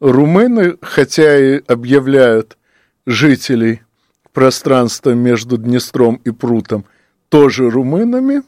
румыны, 0.00 0.76
хотя 0.82 1.38
и 1.38 1.62
объявляют 1.66 2.56
жителей 3.06 3.82
пространства 4.32 5.14
между 5.14 5.56
Днестром 5.56 6.20
и 6.24 6.30
Прутом 6.30 6.84
тоже 7.28 7.70
румынами, 7.70 8.42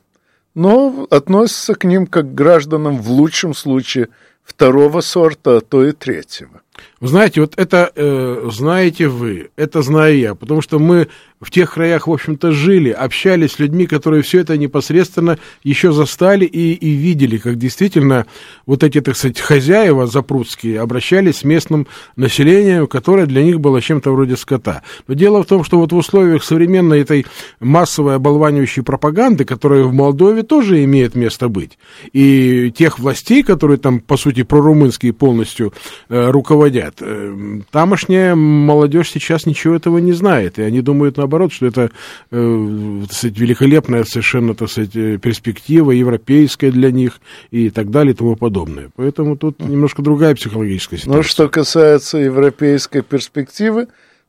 но 0.55 1.07
относятся 1.11 1.75
к 1.75 1.85
ним 1.85 2.07
как 2.07 2.27
к 2.27 2.35
гражданам 2.35 3.01
в 3.01 3.11
лучшем 3.11 3.55
случае– 3.55 4.09
второго 4.49 5.03
сорта, 5.03 5.59
а 5.59 5.61
то 5.61 5.85
и 5.85 5.93
третьего. 5.93 6.63
Вы 7.01 7.09
знаете, 7.09 7.41
вот 7.41 7.55
это 7.57 7.91
э, 7.95 8.49
знаете 8.51 9.09
вы, 9.09 9.51
это 9.57 9.83
знаю 9.83 10.19
я, 10.19 10.35
потому 10.35 10.61
что 10.61 10.79
мы 10.79 11.09
в 11.41 11.51
тех 11.51 11.75
краях, 11.75 12.09
в 12.09 12.13
общем-то, 12.13 12.51
жили, 12.53 12.91
общались 12.91 13.53
с 13.53 13.59
людьми, 13.59 13.87
которые 13.87 14.23
все 14.23 14.41
это 14.41 14.57
непосредственно 14.57 15.39
еще 15.63 15.93
застали 15.93 16.45
и, 16.45 16.73
и 16.73 16.91
видели, 16.91 17.39
как 17.39 17.57
действительно 17.59 18.27
вот 18.67 18.83
эти, 18.83 19.01
так 19.01 19.17
сказать, 19.17 19.39
хозяева 19.39 20.07
запрудские 20.07 20.81
обращались 20.81 21.39
с 21.39 21.45
местным 21.45 21.87
населением, 22.17 22.87
которое 22.89 23.27
для 23.27 23.45
них 23.45 23.61
было 23.61 23.81
чем-то 23.81 24.11
вроде 24.11 24.37
скота. 24.37 24.83
Но 25.07 25.15
дело 25.15 25.43
в 25.43 25.47
том, 25.47 25.63
что 25.63 25.79
вот 25.79 25.93
в 25.93 25.97
условиях 25.97 26.43
современной 26.43 27.01
этой 27.03 27.27
массовой 27.61 28.17
оболванивающей 28.17 28.83
пропаганды, 28.83 29.45
которая 29.45 29.85
в 29.85 29.93
Молдове 29.93 30.43
тоже 30.43 30.83
имеет 30.85 31.15
место 31.15 31.49
быть, 31.49 31.79
и 32.13 32.73
тех 32.77 32.99
властей, 32.99 33.43
которые 33.45 33.79
там, 33.79 34.01
по 34.01 34.17
сути, 34.17 34.43
прорумынские 34.43 35.13
полностью 35.13 35.73
э, 36.09 36.31
руководят, 36.31 36.68
э, 36.77 37.61
тамошняя 37.71 38.35
молодежь 38.35 39.11
сейчас 39.11 39.47
ничего 39.47 39.77
этого 39.77 39.99
не 39.99 40.13
знает, 40.13 40.59
и 40.59 40.63
они 40.63 40.81
думают, 40.81 41.17
на 41.17 41.29
наоборот, 41.29 41.53
что 41.53 41.67
это 41.67 41.91
э, 42.31 43.03
так 43.07 43.13
сказать, 43.13 43.39
великолепная 43.39 44.05
совершенно 44.05 44.55
так 44.55 44.71
сказать, 44.71 44.97
э, 44.97 45.19
перспектива, 45.19 45.91
европейская 45.91 46.71
для 46.71 46.91
них 46.91 47.21
и 47.51 47.69
так 47.69 47.91
далее 47.91 48.15
и 48.15 48.17
тому 48.17 48.35
подобное. 48.37 48.91
Поэтому 48.97 49.37
тут 49.37 49.61
немножко 49.61 50.03
другая 50.03 50.35
психологическая 50.35 50.99
ситуация. 50.99 51.17
Ну, 51.17 51.23
что 51.23 51.49
касается 51.49 52.19
европейской 52.19 53.03
перспективы, 53.03 53.89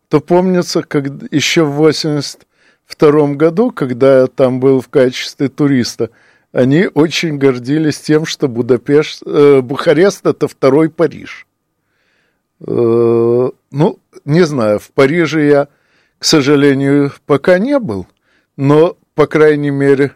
то 0.10 0.20
помнится, 0.20 0.82
как 0.82 1.06
еще 1.32 1.64
в 1.64 1.72
82 1.72 3.34
году, 3.36 3.72
когда 3.72 4.22
я 4.22 4.28
там 4.28 4.60
был 4.60 4.82
в 4.82 4.90
качестве 4.90 5.48
туриста, 5.48 6.10
они 6.52 6.88
очень 6.94 7.38
гордились 7.38 8.00
тем, 8.00 8.26
что 8.26 8.48
Будапешт, 8.48 9.22
э, 9.26 9.62
Бухарест 9.62 10.26
это 10.26 10.48
второй 10.48 10.90
Париж. 10.90 11.46
Э, 12.66 13.50
ну, 13.72 14.00
не 14.26 14.46
знаю, 14.46 14.80
в 14.80 14.92
Париже 14.92 15.48
я 15.48 15.68
к 16.20 16.26
сожалению, 16.26 17.14
пока 17.26 17.58
не 17.58 17.80
был, 17.80 18.06
но, 18.58 18.98
по 19.16 19.26
крайней 19.26 19.70
мере, 19.70 20.12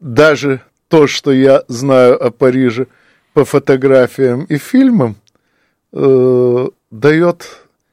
даже 0.00 0.60
то, 0.88 1.06
что 1.06 1.30
я 1.30 1.62
знаю 1.68 2.22
о 2.22 2.30
Париже 2.32 2.88
по 3.32 3.44
фотографиям 3.44 4.44
и 4.44 4.58
фильмам, 4.58 5.16
э, 5.92 6.68
дает 6.90 7.46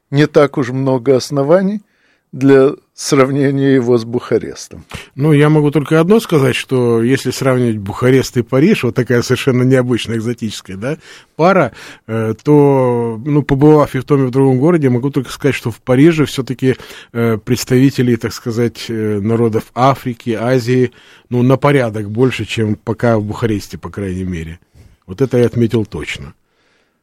не 0.10 0.26
так 0.26 0.58
уж 0.58 0.70
много 0.70 1.16
оснований 1.16 1.84
для 2.32 2.72
сравнения 2.94 3.76
его 3.76 3.98
с 3.98 4.04
Бухарестом. 4.04 4.84
Ну, 5.16 5.32
я 5.32 5.50
могу 5.50 5.72
только 5.72 6.00
одно 6.00 6.20
сказать, 6.20 6.56
что 6.56 7.02
если 7.02 7.32
сравнивать 7.32 7.78
Бухарест 7.78 8.36
и 8.38 8.42
Париж, 8.42 8.84
вот 8.84 8.96
такая 8.96 9.22
совершенно 9.22 9.64
необычная, 9.64 10.18
экзотическая, 10.18 10.76
да, 10.76 10.98
пара, 11.36 11.72
э, 12.06 12.34
то, 12.44 13.22
ну, 13.24 13.44
побывав 13.44 13.96
и 13.96 14.00
в 14.00 14.04
том, 14.04 14.26
и 14.26 14.28
в 14.28 14.32
другом 14.32 14.60
городе, 14.60 14.90
могу 14.90 15.10
только 15.10 15.32
сказать, 15.32 15.56
что 15.56 15.72
в 15.72 15.80
Париже 15.80 16.26
все-таки 16.26 16.76
э, 17.14 17.38
представители, 17.38 18.16
так 18.16 18.34
сказать, 18.34 18.86
э, 18.90 19.20
народов 19.22 19.66
Африки, 19.74 20.32
Азии, 20.32 20.92
ну, 21.30 21.44
на 21.44 21.56
порядок 21.58 22.10
больше, 22.10 22.46
чем 22.46 22.76
пока 22.76 23.18
в 23.20 23.24
Бухаресте, 23.24 23.78
по 23.78 23.90
крайней 23.90 24.26
мере. 24.26 24.60
Вот 25.06 25.22
это 25.22 25.38
я 25.38 25.46
отметил 25.46 25.86
точно. 25.86 26.34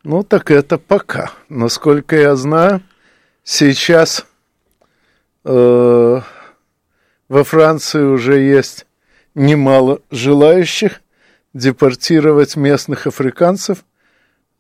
Ну, 0.03 0.23
так 0.23 0.51
это 0.51 0.77
пока. 0.77 1.33
Насколько 1.49 2.17
я 2.17 2.37
знаю, 2.37 2.83
сейчас 3.43 4.27
Э, 5.45 6.21
во 7.29 7.45
Франции 7.45 8.03
уже 8.03 8.41
есть 8.41 8.87
немало 9.35 10.01
желающих 10.11 11.03
депортировать 11.53 12.57
местных 12.57 13.07
африканцев, 13.07 13.85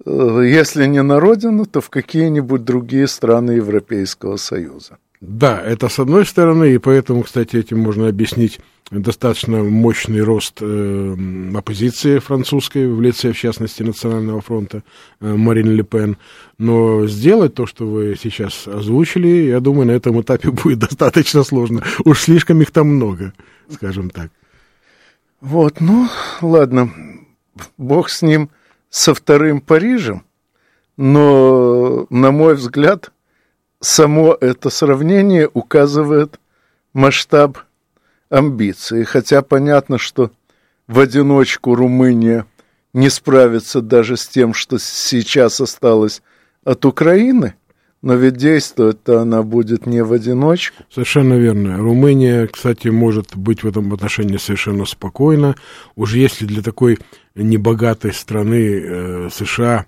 э, 0.04 0.42
если 0.44 0.86
не 0.86 1.02
на 1.02 1.20
родину, 1.20 1.66
то 1.66 1.80
в 1.80 1.90
какие-нибудь 1.90 2.64
другие 2.64 3.06
страны 3.06 3.52
Европейского 3.52 4.36
Союза. 4.36 4.98
Да, 5.26 5.58
это 5.58 5.88
с 5.88 5.98
одной 5.98 6.26
стороны, 6.26 6.74
и 6.74 6.78
поэтому, 6.78 7.22
кстати, 7.22 7.56
этим 7.56 7.78
можно 7.78 8.08
объяснить 8.08 8.60
достаточно 8.90 9.62
мощный 9.62 10.20
рост 10.20 10.58
э, 10.60 11.16
оппозиции 11.54 12.18
французской 12.18 12.86
в 12.86 13.00
лице, 13.00 13.32
в 13.32 13.38
частности, 13.38 13.82
Национального 13.82 14.42
фронта 14.42 14.82
э, 15.20 15.34
Марин 15.34 15.70
Ле 15.70 15.82
Пен. 15.82 16.18
Но 16.58 17.06
сделать 17.06 17.54
то, 17.54 17.64
что 17.64 17.86
вы 17.86 18.16
сейчас 18.22 18.68
озвучили, 18.68 19.48
я 19.48 19.60
думаю, 19.60 19.86
на 19.86 19.92
этом 19.92 20.20
этапе 20.20 20.50
будет 20.62 20.80
достаточно 20.80 21.42
сложно. 21.42 21.82
Уж 22.04 22.20
слишком 22.20 22.60
их 22.60 22.70
там 22.70 22.88
много, 22.88 23.32
скажем 23.70 24.10
так. 24.10 24.30
Вот, 25.40 25.80
ну, 25.80 26.06
ладно, 26.42 26.90
бог 27.78 28.10
с 28.10 28.20
ним, 28.20 28.50
со 28.90 29.14
вторым 29.14 29.62
Парижем, 29.62 30.22
но, 30.98 32.06
на 32.10 32.30
мой 32.30 32.54
взгляд, 32.56 33.10
само 33.84 34.36
это 34.40 34.70
сравнение 34.70 35.48
указывает 35.52 36.40
масштаб 36.92 37.58
амбиций. 38.30 39.04
Хотя 39.04 39.42
понятно, 39.42 39.98
что 39.98 40.30
в 40.88 40.98
одиночку 40.98 41.74
Румыния 41.74 42.46
не 42.92 43.10
справится 43.10 43.80
даже 43.80 44.16
с 44.16 44.26
тем, 44.26 44.54
что 44.54 44.78
сейчас 44.78 45.60
осталось 45.60 46.22
от 46.64 46.84
Украины, 46.84 47.54
но 48.02 48.14
ведь 48.14 48.36
действовать-то 48.36 49.20
она 49.20 49.42
будет 49.42 49.86
не 49.86 50.02
в 50.02 50.12
одиночку. 50.12 50.84
Совершенно 50.90 51.34
верно. 51.34 51.78
Румыния, 51.78 52.46
кстати, 52.46 52.88
может 52.88 53.36
быть 53.36 53.62
в 53.62 53.66
этом 53.66 53.92
отношении 53.92 54.36
совершенно 54.36 54.84
спокойна. 54.84 55.56
Уже 55.96 56.18
если 56.18 56.46
для 56.46 56.62
такой 56.62 56.98
небогатой 57.34 58.12
страны 58.12 58.80
э, 58.82 59.28
США 59.32 59.86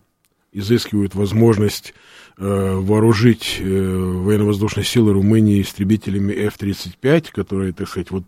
изыскивают 0.52 1.14
возможность 1.14 1.94
вооружить 2.38 3.58
э, 3.60 3.64
военно-воздушные 3.64 4.84
силы 4.84 5.12
Румынии 5.12 5.62
истребителями 5.62 6.32
F-35, 6.32 7.28
которые, 7.32 7.72
так 7.72 7.88
сказать, 7.88 8.10
вот 8.10 8.24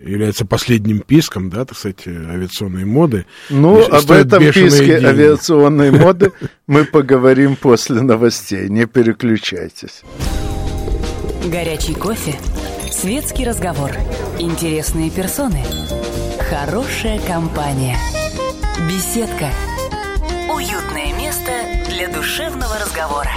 является 0.00 0.44
последним 0.44 1.00
писком, 1.00 1.50
да, 1.50 1.64
так 1.64 1.76
сказать, 1.76 2.06
авиационной 2.06 2.84
моды. 2.84 3.26
Ну, 3.50 3.84
об 3.84 4.10
этом 4.10 4.42
писке 4.44 4.86
деньги. 4.86 5.04
авиационной 5.04 5.90
моды 5.98 6.32
мы 6.66 6.84
поговорим 6.84 7.56
после 7.56 8.00
новостей. 8.02 8.68
Не 8.68 8.86
переключайтесь. 8.86 10.02
Горячий 11.46 11.94
кофе, 11.94 12.34
светский 12.90 13.44
разговор, 13.44 13.92
интересные 14.38 15.10
персоны, 15.10 15.64
хорошая 16.50 17.20
компания, 17.20 17.96
беседка, 18.88 19.50
для 21.98 22.08
душевного 22.08 22.78
разговора. 22.78 23.30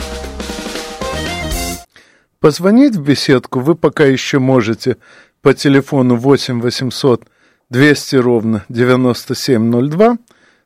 Позвонить 2.39 2.95
в 2.95 3.01
беседку 3.01 3.59
вы 3.59 3.73
пока 3.73 4.05
еще 4.05 4.37
можете 4.37 4.97
по 5.41 5.55
телефону 5.55 6.15
8 6.15 6.61
800 6.61 7.23
200 7.71 8.15
ровно 8.17 8.63
9702. 8.69 10.17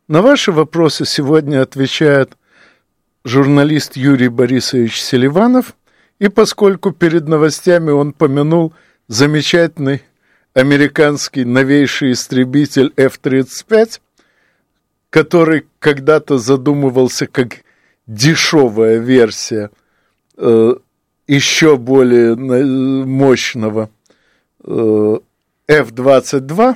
На 0.10 0.22
ваши 0.22 0.52
вопросы 0.52 1.06
сегодня 1.06 1.62
отвечает 1.62 2.36
журналист 3.24 3.96
Юрий 3.96 4.28
Борисович 4.28 5.02
Селиванов. 5.02 5.74
И 6.20 6.28
поскольку 6.28 6.92
перед 6.92 7.30
новостями 7.30 7.92
он 7.92 8.12
помянул 8.12 8.74
замечательный 9.08 10.04
американский 10.54 11.46
новейший 11.46 12.12
истребитель 12.12 12.92
F-35, 12.98 14.02
который 15.10 15.66
когда-то 15.80 16.38
задумывался 16.38 17.28
как 17.28 17.65
дешевая 18.08 19.00
версия 19.00 19.72
э, 20.38 20.74
еще 21.28 21.78
более 21.78 22.36
мощного 22.36 23.90
э, 24.64 25.18
F-22, 25.68 26.76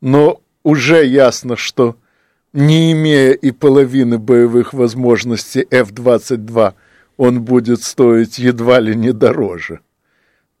но 0.00 0.40
уже 0.62 1.04
ясно, 1.04 1.56
что 1.56 1.96
не 2.52 2.92
имея 2.92 3.32
и 3.32 3.50
половины 3.50 4.18
боевых 4.18 4.72
возможностей 4.72 5.66
F-22, 5.70 6.74
он 7.16 7.42
будет 7.42 7.82
стоить 7.82 8.38
едва 8.38 8.80
ли 8.80 8.94
не 8.94 9.12
дороже, 9.12 9.80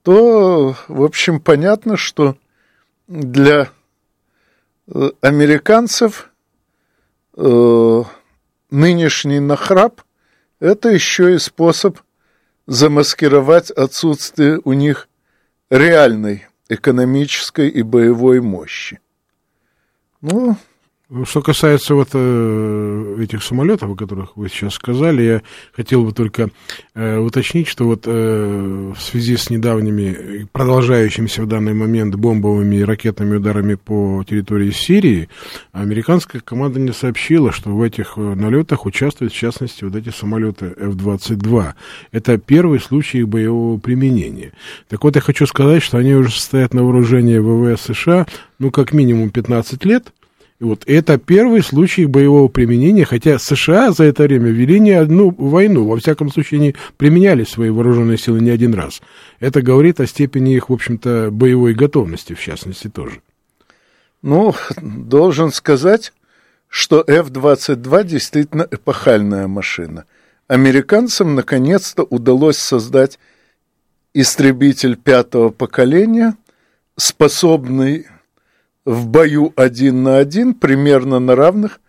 то, 0.02 0.76
в 0.88 1.02
общем, 1.02 1.40
понятно, 1.40 1.96
что 1.96 2.36
для 3.06 3.70
э, 4.86 5.10
американцев 5.20 6.30
э, 7.36 8.02
нынешний 8.74 9.40
нахрап– 9.40 10.02
это 10.60 10.88
еще 10.88 11.34
и 11.34 11.38
способ 11.38 12.00
замаскировать 12.66 13.70
отсутствие 13.70 14.60
у 14.64 14.72
них 14.72 15.08
реальной 15.70 16.46
экономической 16.68 17.68
и 17.68 17.82
боевой 17.82 18.40
мощи. 18.40 19.00
Ну, 20.20 20.56
что 21.24 21.42
касается 21.42 21.94
вот 21.94 22.08
э, 22.14 23.16
этих 23.20 23.42
самолетов, 23.42 23.90
о 23.90 23.94
которых 23.94 24.36
вы 24.36 24.48
сейчас 24.48 24.74
сказали, 24.74 25.22
я 25.22 25.42
хотел 25.72 26.02
бы 26.02 26.12
только 26.12 26.48
э, 26.94 27.18
уточнить, 27.18 27.68
что 27.68 27.84
вот 27.84 28.04
э, 28.06 28.92
в 28.96 29.00
связи 29.00 29.36
с 29.36 29.50
недавними, 29.50 30.48
продолжающимися 30.50 31.42
в 31.42 31.46
данный 31.46 31.74
момент 31.74 32.14
бомбовыми 32.14 32.76
и 32.76 32.84
ракетными 32.84 33.36
ударами 33.36 33.74
по 33.74 34.24
территории 34.26 34.70
Сирии, 34.70 35.28
американская 35.72 36.40
команда 36.40 36.80
не 36.80 36.92
сообщила, 36.92 37.52
что 37.52 37.70
в 37.70 37.82
этих 37.82 38.14
э, 38.16 38.20
налетах 38.20 38.86
участвуют, 38.86 39.34
в 39.34 39.36
частности, 39.36 39.84
вот 39.84 39.94
эти 39.96 40.08
самолеты 40.08 40.74
F-22. 40.78 41.74
Это 42.12 42.38
первый 42.38 42.80
случай 42.80 43.18
их 43.18 43.28
боевого 43.28 43.78
применения. 43.78 44.52
Так 44.88 45.04
вот, 45.04 45.16
я 45.16 45.20
хочу 45.20 45.46
сказать, 45.46 45.82
что 45.82 45.98
они 45.98 46.14
уже 46.14 46.30
стоят 46.40 46.72
на 46.72 46.82
вооружении 46.82 47.36
ВВС 47.36 47.82
США, 47.82 48.26
ну, 48.58 48.70
как 48.70 48.94
минимум 48.94 49.28
15 49.28 49.84
лет, 49.84 50.10
вот 50.64 50.84
это 50.86 51.18
первый 51.18 51.62
случай 51.62 52.06
боевого 52.06 52.48
применения, 52.48 53.04
хотя 53.04 53.38
США 53.38 53.92
за 53.92 54.04
это 54.04 54.24
время 54.24 54.50
вели 54.50 54.80
не 54.80 54.92
одну 54.92 55.30
войну, 55.30 55.86
во 55.86 55.98
всяком 55.98 56.30
случае, 56.30 56.60
они 56.60 56.74
применяли 56.96 57.44
свои 57.44 57.70
вооруженные 57.70 58.18
силы 58.18 58.40
не 58.40 58.50
один 58.50 58.74
раз. 58.74 59.00
Это 59.40 59.62
говорит 59.62 60.00
о 60.00 60.06
степени 60.06 60.54
их, 60.54 60.70
в 60.70 60.72
общем-то, 60.72 61.30
боевой 61.30 61.74
готовности, 61.74 62.34
в 62.34 62.40
частности, 62.40 62.88
тоже. 62.88 63.20
Ну, 64.22 64.54
должен 64.80 65.52
сказать, 65.52 66.12
что 66.68 67.04
F-22 67.06 68.04
действительно 68.04 68.66
эпохальная 68.70 69.46
машина. 69.46 70.06
Американцам 70.48 71.34
наконец-то 71.34 72.02
удалось 72.02 72.58
создать 72.58 73.18
истребитель 74.14 74.96
пятого 74.96 75.50
поколения, 75.50 76.36
способный 76.96 78.06
в 78.84 79.06
бою 79.06 79.52
один 79.56 80.02
на 80.02 80.18
один, 80.18 80.54
примерно 80.54 81.18
на 81.18 81.34
равных, 81.34 81.80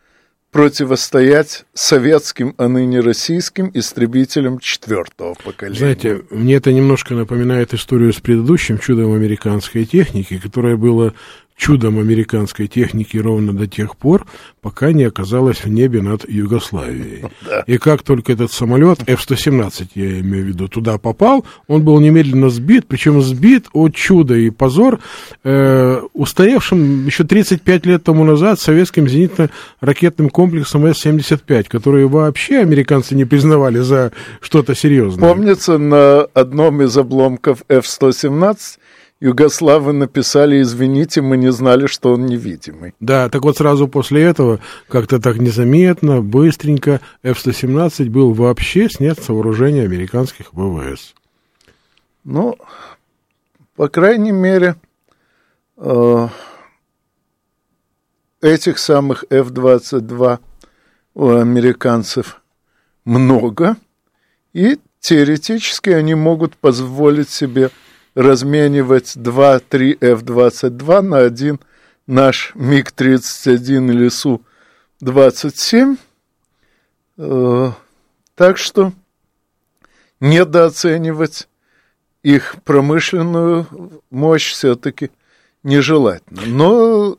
противостоять 0.51 1.65
советским, 1.73 2.55
а 2.57 2.69
ныне 2.69 3.01
российским 3.01 3.69
истребителям 3.73 4.59
четвертого 4.59 5.33
поколения. 5.33 5.77
Знаете, 5.77 6.21
мне 6.29 6.55
это 6.55 6.71
немножко 6.71 7.13
напоминает 7.13 7.73
историю 7.73 8.13
с 8.13 8.21
предыдущим 8.21 8.79
чудом 8.79 9.13
американской 9.13 9.83
техники, 9.83 10.39
которая 10.41 10.77
была 10.77 11.13
чудом 11.55 11.99
американской 11.99 12.67
техники 12.67 13.17
ровно 13.17 13.53
до 13.53 13.65
тех 13.65 13.95
пор, 13.95 14.25
пока 14.61 14.91
не 14.91 15.03
оказалась 15.03 15.63
в 15.63 15.69
небе 15.69 16.01
над 16.01 16.27
Югославией. 16.27 17.25
Да. 17.45 17.63
И 17.67 17.77
как 17.77 18.01
только 18.01 18.33
этот 18.33 18.51
самолет, 18.51 18.99
F-117, 19.07 19.89
я 19.93 20.19
имею 20.21 20.45
в 20.45 20.47
виду, 20.47 20.67
туда 20.67 20.97
попал, 20.97 21.45
он 21.67 21.83
был 21.83 21.99
немедленно 21.99 22.49
сбит, 22.49 22.87
причем 22.87 23.21
сбит 23.21 23.67
от 23.73 23.93
чуда 23.93 24.35
и 24.35 24.49
позор, 24.49 24.99
э, 25.43 26.01
устаревшим 26.13 27.05
еще 27.05 27.23
35 27.23 27.85
лет 27.85 28.03
тому 28.03 28.23
назад 28.23 28.59
советским 28.59 29.05
зенитно-ракетным 29.05 30.29
комплексом 30.29 30.85
С-75, 30.87 31.65
который 31.67 32.07
вообще 32.07 32.59
американцы 32.59 33.13
не 33.13 33.25
признавали 33.25 33.79
за 33.79 34.11
что-то 34.41 34.73
серьезное. 34.73 35.29
Помнится, 35.29 35.77
на 35.77 36.21
одном 36.33 36.81
из 36.81 36.97
обломков 36.97 37.63
F-117 37.69 38.57
югославы 39.19 39.93
написали, 39.93 40.61
извините, 40.61 41.21
мы 41.21 41.37
не 41.37 41.51
знали, 41.51 41.87
что 41.87 42.13
он 42.13 42.25
невидимый. 42.25 42.93
Да, 42.99 43.29
так 43.29 43.43
вот 43.43 43.57
сразу 43.57 43.87
после 43.87 44.23
этого, 44.23 44.59
как-то 44.87 45.19
так 45.19 45.37
незаметно, 45.37 46.21
быстренько, 46.21 47.01
F-117 47.23 48.09
был 48.09 48.33
вообще 48.33 48.89
снят 48.89 49.17
с 49.19 49.29
вооружения 49.29 49.83
американских 49.83 50.53
ВВС. 50.53 51.13
Ну, 52.23 52.57
по 53.75 53.87
крайней 53.87 54.31
мере, 54.31 54.75
э, 55.77 56.27
этих 58.41 58.79
самых 58.79 59.25
F-22 59.29 60.39
у 61.13 61.29
американцев 61.29 62.41
много, 63.05 63.77
и 64.53 64.79
теоретически 64.99 65.91
они 65.91 66.15
могут 66.15 66.57
позволить 66.57 67.29
себе 67.29 67.69
разменивать 68.15 69.15
2-3 69.15 69.97
F-22 69.99 71.01
на 71.01 71.17
один 71.19 71.59
наш 72.07 72.53
МиГ-31 72.55 73.91
или 73.91 74.09
Су-27. 74.09 75.97
Э, 77.17 77.71
так 78.35 78.57
что 78.57 78.93
недооценивать 80.19 81.47
их 82.23 82.55
промышленную 82.63 84.01
мощь 84.09 84.51
все-таки 84.51 85.11
нежелательно. 85.63 86.41
Но 86.45 87.17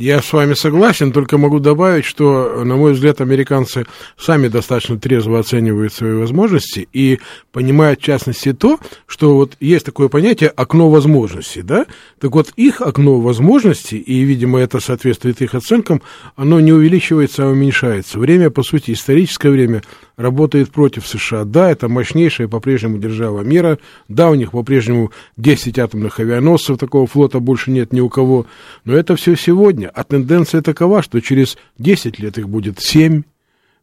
я 0.00 0.22
с 0.22 0.32
вами 0.32 0.54
согласен, 0.54 1.12
только 1.12 1.36
могу 1.36 1.60
добавить, 1.60 2.06
что, 2.06 2.64
на 2.64 2.76
мой 2.76 2.94
взгляд, 2.94 3.20
американцы 3.20 3.84
сами 4.16 4.48
достаточно 4.48 4.98
трезво 4.98 5.38
оценивают 5.38 5.92
свои 5.92 6.12
возможности 6.12 6.88
и 6.92 7.20
понимают, 7.52 8.00
в 8.00 8.04
частности, 8.04 8.54
то, 8.54 8.78
что 9.06 9.34
вот 9.36 9.56
есть 9.60 9.84
такое 9.84 10.08
понятие 10.08 10.48
окно 10.48 10.88
возможностей, 10.88 11.60
да? 11.60 11.84
Так 12.18 12.32
вот, 12.32 12.50
их 12.56 12.80
окно 12.80 13.20
возможностей, 13.20 13.98
и, 13.98 14.22
видимо, 14.22 14.58
это 14.58 14.80
соответствует 14.80 15.42
их 15.42 15.54
оценкам, 15.54 16.00
оно 16.34 16.60
не 16.60 16.72
увеличивается, 16.72 17.44
а 17.44 17.50
уменьшается. 17.50 18.18
Время, 18.18 18.48
по 18.48 18.62
сути, 18.62 18.92
историческое 18.92 19.50
время 19.50 19.82
работает 20.20 20.70
против 20.70 21.06
США. 21.06 21.44
Да, 21.44 21.70
это 21.70 21.88
мощнейшая 21.88 22.46
по-прежнему 22.46 22.98
держава 22.98 23.40
мира. 23.40 23.78
Да, 24.08 24.30
у 24.30 24.34
них 24.34 24.52
по-прежнему 24.52 25.12
10 25.38 25.78
атомных 25.78 26.20
авианосцев, 26.20 26.78
такого 26.78 27.06
флота 27.06 27.40
больше 27.40 27.70
нет 27.70 27.92
ни 27.92 28.00
у 28.00 28.08
кого. 28.08 28.46
Но 28.84 28.94
это 28.94 29.16
все 29.16 29.34
сегодня. 29.34 29.90
А 29.94 30.04
тенденция 30.04 30.60
такова, 30.60 31.02
что 31.02 31.20
через 31.20 31.56
10 31.78 32.18
лет 32.18 32.36
их 32.36 32.48
будет 32.48 32.80
7. 32.80 33.22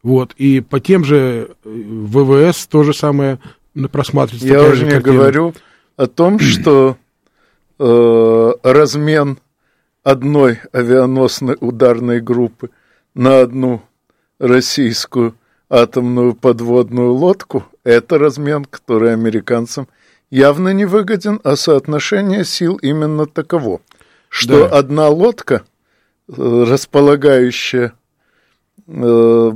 Вот. 0.03 0.33
И 0.37 0.61
по 0.61 0.79
тем 0.79 1.03
же 1.03 1.49
э, 1.63 1.69
ВВС 1.69 2.67
то 2.67 2.83
же 2.83 2.93
самое 2.93 3.39
просматривается. 3.91 4.47
Я 4.47 4.63
уже 4.63 4.85
не 4.85 4.91
картина. 4.91 5.15
говорю 5.15 5.55
о 5.95 6.05
том, 6.05 6.39
что 6.39 6.97
э, 7.79 8.51
размен 8.63 9.39
одной 10.03 10.59
авианосной 10.71 11.57
ударной 11.59 12.21
группы 12.21 12.69
на 13.15 13.41
одну 13.41 13.81
российскую 14.39 15.33
атомную 15.69 16.35
подводную 16.35 17.13
лодку– 17.13 17.65
это 17.83 18.17
размен, 18.17 18.65
который 18.65 19.13
американцам 19.13 19.87
явно 20.29 20.73
не 20.73 20.85
выгоден, 20.85 21.39
а 21.43 21.55
соотношение 21.55 22.45
сил 22.45 22.75
именно 22.77 23.25
таково, 23.25 23.81
что 24.29 24.67
да. 24.67 24.77
одна 24.77 25.09
лодка, 25.09 25.63
э, 26.27 26.63
располагающая 26.67 27.93
э, 28.87 29.51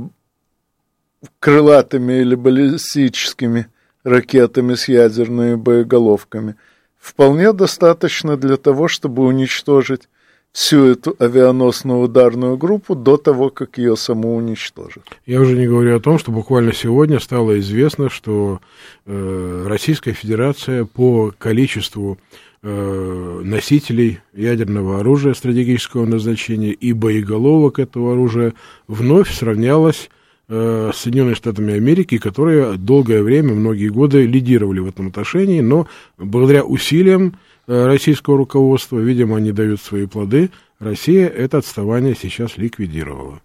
крылатыми 1.38 2.12
или 2.14 2.34
баллистическими 2.34 3.68
ракетами 4.04 4.74
с 4.74 4.88
ядерными 4.88 5.54
боеголовками, 5.54 6.56
вполне 6.98 7.52
достаточно 7.52 8.36
для 8.36 8.56
того, 8.56 8.88
чтобы 8.88 9.24
уничтожить 9.24 10.08
всю 10.52 10.84
эту 10.84 11.16
авианосную 11.18 12.00
ударную 12.00 12.56
группу 12.56 12.94
до 12.94 13.16
того, 13.16 13.48
как 13.50 13.78
ее 13.78 13.96
саму 13.96 14.36
уничтожат. 14.36 15.04
Я 15.24 15.40
уже 15.40 15.56
не 15.56 15.66
говорю 15.66 15.96
о 15.96 16.00
том, 16.00 16.18
что 16.18 16.30
буквально 16.30 16.74
сегодня 16.74 17.20
стало 17.20 17.58
известно, 17.58 18.10
что 18.10 18.60
э, 19.06 19.64
Российская 19.66 20.12
Федерация 20.12 20.84
по 20.84 21.32
количеству 21.38 22.18
э, 22.62 23.40
носителей 23.42 24.20
ядерного 24.34 25.00
оружия 25.00 25.32
стратегического 25.32 26.04
назначения 26.04 26.72
и 26.72 26.92
боеголовок 26.92 27.78
этого 27.78 28.12
оружия 28.12 28.52
вновь 28.88 29.32
сравнялась 29.32 30.10
э, 30.50 30.90
с 30.94 30.98
Соединенными 30.98 31.34
Штатами 31.34 31.72
Америки, 31.72 32.18
которые 32.18 32.74
долгое 32.74 33.22
время, 33.22 33.54
многие 33.54 33.88
годы 33.88 34.26
лидировали 34.26 34.80
в 34.80 34.88
этом 34.88 35.06
отношении, 35.06 35.62
но 35.62 35.88
благодаря 36.18 36.62
усилиям 36.62 37.36
российского 37.66 38.36
руководства, 38.36 38.98
видимо, 38.98 39.36
они 39.36 39.52
дают 39.52 39.80
свои 39.80 40.06
плоды. 40.06 40.50
Россия 40.78 41.28
это 41.28 41.58
отставание 41.58 42.14
сейчас 42.14 42.56
ликвидировала. 42.56 43.40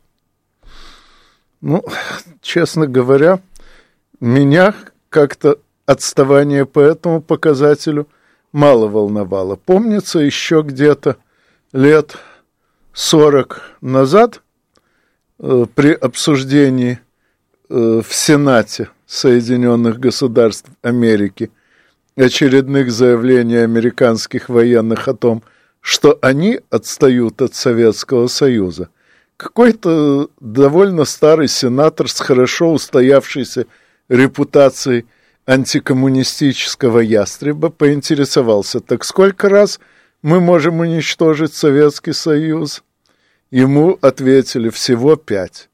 Ну, 1.62 1.84
честно 2.42 2.88
говоря, 2.88 3.40
меня 4.20 4.76
как-то 5.10 5.60
отставание 5.86 6.66
по 6.66 6.80
этому 6.80 7.22
показателю 7.22 8.08
мало 8.52 8.88
волновало. 8.88 9.56
Помнится, 9.56 10.20
еще 10.20 10.62
где-то 10.62 11.18
лет 11.74 12.18
40 12.94 13.62
назад 13.82 14.42
э, 15.40 15.66
при 15.74 15.94
обсуждении 15.94 17.00
э, 17.70 18.02
в 18.04 18.14
Сенате 18.14 18.90
Соединенных 19.06 20.00
Государств 20.00 20.70
Америки 20.82 21.52
очередных 22.18 22.92
заявлений 22.92 23.58
американских 23.58 24.50
военных 24.50 25.08
о 25.08 25.14
том, 25.14 25.44
что 25.82 26.18
они 26.22 26.60
отстают 26.70 27.42
от 27.42 27.56
Советского 27.56 28.28
Союза. 28.28 28.90
Какой-то 29.38 30.30
довольно 30.40 31.06
старый 31.06 31.48
сенатор 31.48 32.10
с 32.10 32.20
хорошо 32.20 32.74
устоявшейся 32.74 33.68
репутацией 34.10 35.06
антикоммунистического 35.46 37.00
ястреба 37.00 37.70
поинтересовался, 37.70 38.80
так 38.80 39.04
сколько 39.06 39.48
раз 39.48 39.80
мы 40.22 40.40
можем 40.40 40.80
уничтожить 40.80 41.54
Советский 41.54 42.14
Союз? 42.14 42.84
Ему 43.52 43.98
ответили 44.02 44.70
всего 44.70 45.16
пять. 45.16 45.70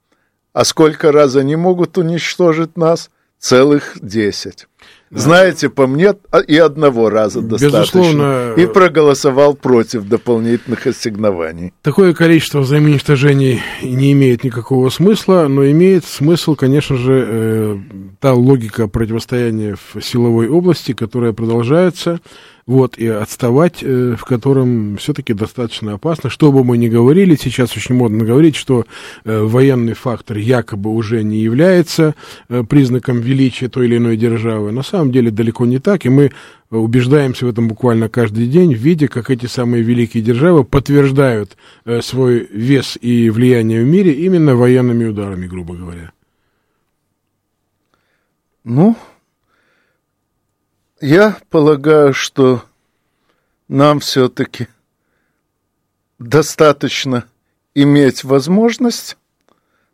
А 0.51 0.65
сколько 0.65 1.11
раз 1.11 1.35
они 1.35 1.55
могут 1.55 1.97
уничтожить 1.97 2.77
нас? 2.77 3.09
Целых 3.39 3.97
десять. 3.99 4.67
Знаете, 5.15 5.69
по 5.69 5.87
мне 5.87 6.15
а, 6.31 6.39
и 6.39 6.57
одного 6.57 7.09
раза 7.09 7.41
достаточно. 7.41 7.99
Безусловно. 7.99 8.53
И 8.57 8.65
проголосовал 8.65 9.53
против 9.53 10.03
дополнительных 10.03 10.87
ассигнований. 10.87 11.73
Такое 11.81 12.13
количество 12.13 12.59
взаимоуничтожений 12.59 13.61
не 13.81 14.13
имеет 14.13 14.43
никакого 14.43 14.89
смысла, 14.89 15.47
но 15.47 15.65
имеет 15.69 16.05
смысл, 16.05 16.55
конечно 16.55 16.97
же, 16.97 17.25
э, 17.27 17.77
та 18.19 18.33
логика 18.33 18.87
противостояния 18.87 19.75
в 19.75 20.01
силовой 20.01 20.47
области, 20.47 20.93
которая 20.93 21.33
продолжается 21.33 22.19
вот, 22.65 22.97
и 22.97 23.07
отставать, 23.07 23.79
э, 23.81 24.15
в 24.17 24.23
котором 24.23 24.97
все-таки 24.97 25.33
достаточно 25.33 25.93
опасно. 25.93 26.29
Что 26.29 26.51
бы 26.51 26.63
мы 26.63 26.77
ни 26.77 26.87
говорили, 26.87 27.35
сейчас 27.35 27.75
очень 27.75 27.95
модно 27.95 28.23
говорить, 28.23 28.55
что 28.55 28.85
э, 29.25 29.41
военный 29.41 29.93
фактор 29.93 30.37
якобы 30.37 30.89
уже 30.89 31.23
не 31.23 31.39
является 31.39 32.15
э, 32.47 32.63
признаком 32.63 33.19
величия 33.19 33.67
той 33.67 33.87
или 33.87 33.97
иной 33.97 34.15
державы. 34.15 34.71
На 34.71 34.83
самом 34.83 35.11
деле 35.11 35.29
далеко 35.29 35.65
не 35.65 35.79
так, 35.79 36.05
и 36.05 36.09
мы 36.09 36.31
убеждаемся 36.69 37.45
в 37.45 37.49
этом 37.49 37.67
буквально 37.67 38.09
каждый 38.09 38.47
день, 38.47 38.73
видя, 38.73 39.07
как 39.07 39.29
эти 39.29 39.45
самые 39.45 39.83
великие 39.83 40.23
державы 40.23 40.63
подтверждают 40.63 41.55
свой 42.01 42.47
вес 42.51 42.97
и 42.99 43.29
влияние 43.29 43.83
в 43.83 43.87
мире 43.87 44.13
именно 44.13 44.55
военными 44.55 45.05
ударами, 45.05 45.45
грубо 45.45 45.75
говоря. 45.75 46.13
Ну, 48.63 48.95
я 51.03 51.37
полагаю, 51.49 52.13
что 52.13 52.63
нам 53.67 53.99
все-таки 53.99 54.67
достаточно 56.17 57.25
иметь 57.75 58.23
возможность 58.23 59.17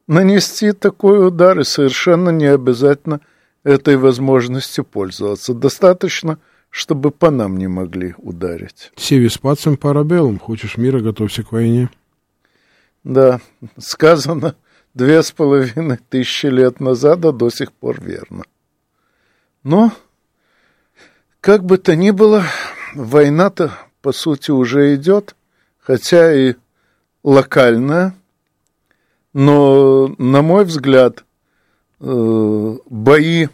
нанести 0.06 0.72
такой 0.72 1.28
удар, 1.28 1.60
и 1.60 1.64
совершенно 1.64 2.30
не 2.30 2.46
обязательно 2.46 3.22
этой 3.64 3.98
возможностью 3.98 4.86
пользоваться. 4.86 5.56
Достаточно, 5.56 6.38
чтобы 6.70 7.10
по 7.10 7.32
нам 7.32 7.58
не 7.58 7.68
могли 7.68 8.14
ударить. 8.18 8.92
Севис 8.96 9.40
пацем 9.40 9.78
парабеллум. 9.78 10.38
Хочешь 10.38 10.78
мира, 10.78 11.00
готовься 11.00 11.42
к 11.44 11.52
войне. 11.52 11.90
Да, 13.04 13.42
сказано 13.80 14.56
две 14.94 15.24
с 15.24 15.32
половиной 15.32 15.98
тысячи 16.10 16.46
лет 16.46 16.80
назад, 16.80 17.26
а 17.26 17.32
до 17.32 17.50
сих 17.50 17.72
пор 17.72 18.00
верно. 18.00 18.44
Но 19.64 19.92
как 21.42 21.64
бы 21.64 21.78
то 21.78 21.96
ни 21.96 22.12
было, 22.12 22.44
война-то, 22.94 23.72
по 24.02 24.12
сути, 24.12 24.52
уже 24.52 24.96
идет, 24.96 25.36
хотя 25.80 26.34
и 26.34 26.56
локальная, 27.24 28.16
но, 29.34 30.14
на 30.18 30.42
мой 30.42 30.66
взгляд, 30.66 31.24
э, 32.00 32.78
бои 32.90 33.48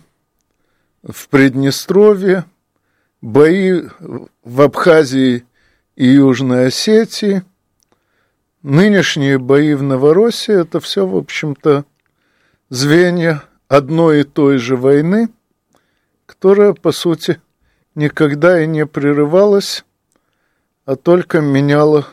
в 1.03 1.27
Приднестровье, 1.29 2.45
бои 3.21 3.83
в 4.43 4.61
Абхазии 4.61 5.45
и 5.95 6.07
Южной 6.07 6.67
Осетии, 6.67 7.43
нынешние 8.63 9.37
бои 9.37 9.73
в 9.73 9.83
Новороссии, 9.83 10.59
это 10.59 10.79
все, 10.79 11.05
в 11.05 11.15
общем-то, 11.15 11.85
звенья 12.69 13.43
одной 13.67 14.21
и 14.21 14.23
той 14.23 14.57
же 14.57 14.75
войны, 14.75 15.29
которая, 16.25 16.73
по 16.73 16.91
сути, 16.91 17.39
никогда 17.95 18.61
и 18.61 18.67
не 18.67 18.85
прерывалась, 18.85 19.85
а 20.85 20.95
только 20.95 21.41
меняла 21.41 22.07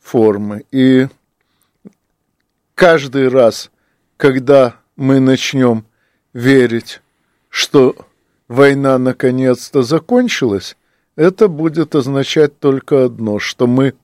формы. 0.00 0.64
И 0.70 1.08
каждый 2.74 3.28
раз, 3.28 3.70
когда 4.16 4.76
мы 4.96 5.20
начнем 5.20 5.86
верить, 6.32 7.00
что 7.48 7.96
война 8.48 8.98
наконец-то 8.98 9.82
закончилась, 9.82 10.76
это 11.16 11.48
будет 11.48 11.94
означать 11.94 12.58
только 12.58 13.04
одно, 13.04 13.38
что 13.38 13.66
мы 13.66 13.94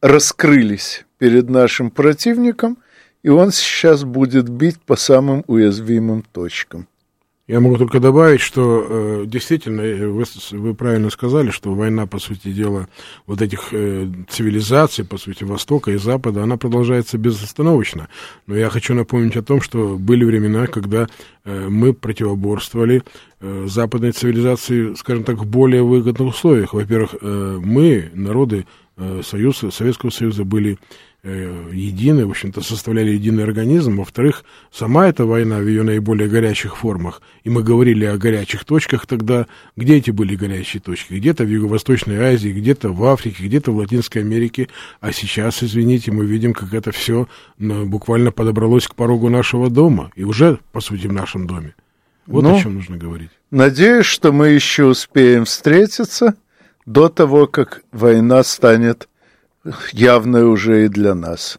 раскрылись 0.00 1.04
перед 1.18 1.50
нашим 1.50 1.90
противником, 1.90 2.78
и 3.22 3.28
он 3.28 3.50
сейчас 3.50 4.04
будет 4.04 4.48
бить 4.48 4.80
по 4.80 4.94
самым 4.94 5.44
уязвимым 5.48 6.22
точкам. 6.22 6.86
Я 7.48 7.60
могу 7.60 7.78
только 7.78 7.98
добавить, 7.98 8.42
что 8.42 8.86
э, 8.86 9.24
действительно, 9.26 9.80
э, 9.80 10.06
вы, 10.06 10.24
вы 10.50 10.74
правильно 10.74 11.08
сказали, 11.08 11.48
что 11.48 11.72
война, 11.72 12.06
по 12.06 12.18
сути 12.18 12.52
дела, 12.52 12.88
вот 13.26 13.40
этих 13.40 13.72
э, 13.72 14.06
цивилизаций, 14.28 15.06
по 15.06 15.16
сути, 15.16 15.44
Востока 15.44 15.90
и 15.90 15.96
Запада, 15.96 16.42
она 16.42 16.58
продолжается 16.58 17.16
безостановочно. 17.16 18.08
Но 18.46 18.54
я 18.54 18.68
хочу 18.68 18.92
напомнить 18.92 19.34
о 19.36 19.42
том, 19.42 19.62
что 19.62 19.96
были 19.96 20.24
времена, 20.24 20.66
когда 20.66 21.06
э, 21.46 21.68
мы 21.70 21.94
противоборствовали 21.94 23.02
э, 23.40 23.64
западной 23.66 24.12
цивилизации, 24.12 24.92
скажем 24.92 25.24
так, 25.24 25.38
в 25.38 25.46
более 25.46 25.82
выгодных 25.82 26.34
условиях. 26.34 26.74
Во-первых, 26.74 27.14
э, 27.18 27.60
мы, 27.64 28.10
народы 28.12 28.66
э, 28.98 29.22
Союза, 29.24 29.70
Советского 29.70 30.10
Союза, 30.10 30.44
были 30.44 30.76
едины, 31.24 32.26
в 32.26 32.30
общем-то, 32.30 32.60
составляли 32.60 33.10
единый 33.10 33.42
организм. 33.42 33.96
Во-вторых, 33.96 34.44
сама 34.72 35.08
эта 35.08 35.24
война 35.24 35.58
в 35.58 35.66
ее 35.66 35.82
наиболее 35.82 36.28
горячих 36.28 36.76
формах, 36.76 37.22
и 37.42 37.50
мы 37.50 37.62
говорили 37.62 38.04
о 38.04 38.16
горячих 38.16 38.64
точках 38.64 39.06
тогда, 39.06 39.46
где 39.76 39.96
эти 39.96 40.10
были 40.10 40.36
горячие 40.36 40.80
точки? 40.80 41.14
Где-то 41.14 41.44
в 41.44 41.48
Юго-Восточной 41.48 42.18
Азии, 42.18 42.50
где-то 42.50 42.92
в 42.92 43.04
Африке, 43.04 43.44
где-то 43.44 43.72
в 43.72 43.76
Латинской 43.76 44.22
Америке, 44.22 44.68
а 45.00 45.12
сейчас, 45.12 45.62
извините, 45.62 46.12
мы 46.12 46.24
видим, 46.24 46.52
как 46.52 46.72
это 46.72 46.92
все 46.92 47.28
ну, 47.58 47.84
буквально 47.86 48.30
подобралось 48.30 48.86
к 48.86 48.94
порогу 48.94 49.28
нашего 49.28 49.70
дома, 49.70 50.12
и 50.14 50.22
уже, 50.22 50.58
по 50.72 50.80
сути, 50.80 51.08
в 51.08 51.12
нашем 51.12 51.46
доме. 51.46 51.74
Вот 52.26 52.44
ну, 52.44 52.56
о 52.56 52.60
чем 52.60 52.74
нужно 52.74 52.96
говорить. 52.96 53.30
Надеюсь, 53.50 54.06
что 54.06 54.32
мы 54.32 54.48
еще 54.48 54.84
успеем 54.84 55.46
встретиться 55.46 56.36
до 56.86 57.08
того, 57.08 57.46
как 57.46 57.82
война 57.90 58.42
станет 58.44 59.08
явное 59.92 60.44
уже 60.44 60.84
и 60.84 60.88
для 60.88 61.14
нас. 61.14 61.58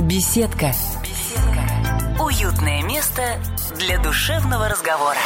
Беседка. 0.00 0.72
Беседка. 1.02 2.22
Уютное 2.22 2.82
место 2.82 3.22
для 3.78 4.00
душевного 4.02 4.68
разговора. 4.68 5.18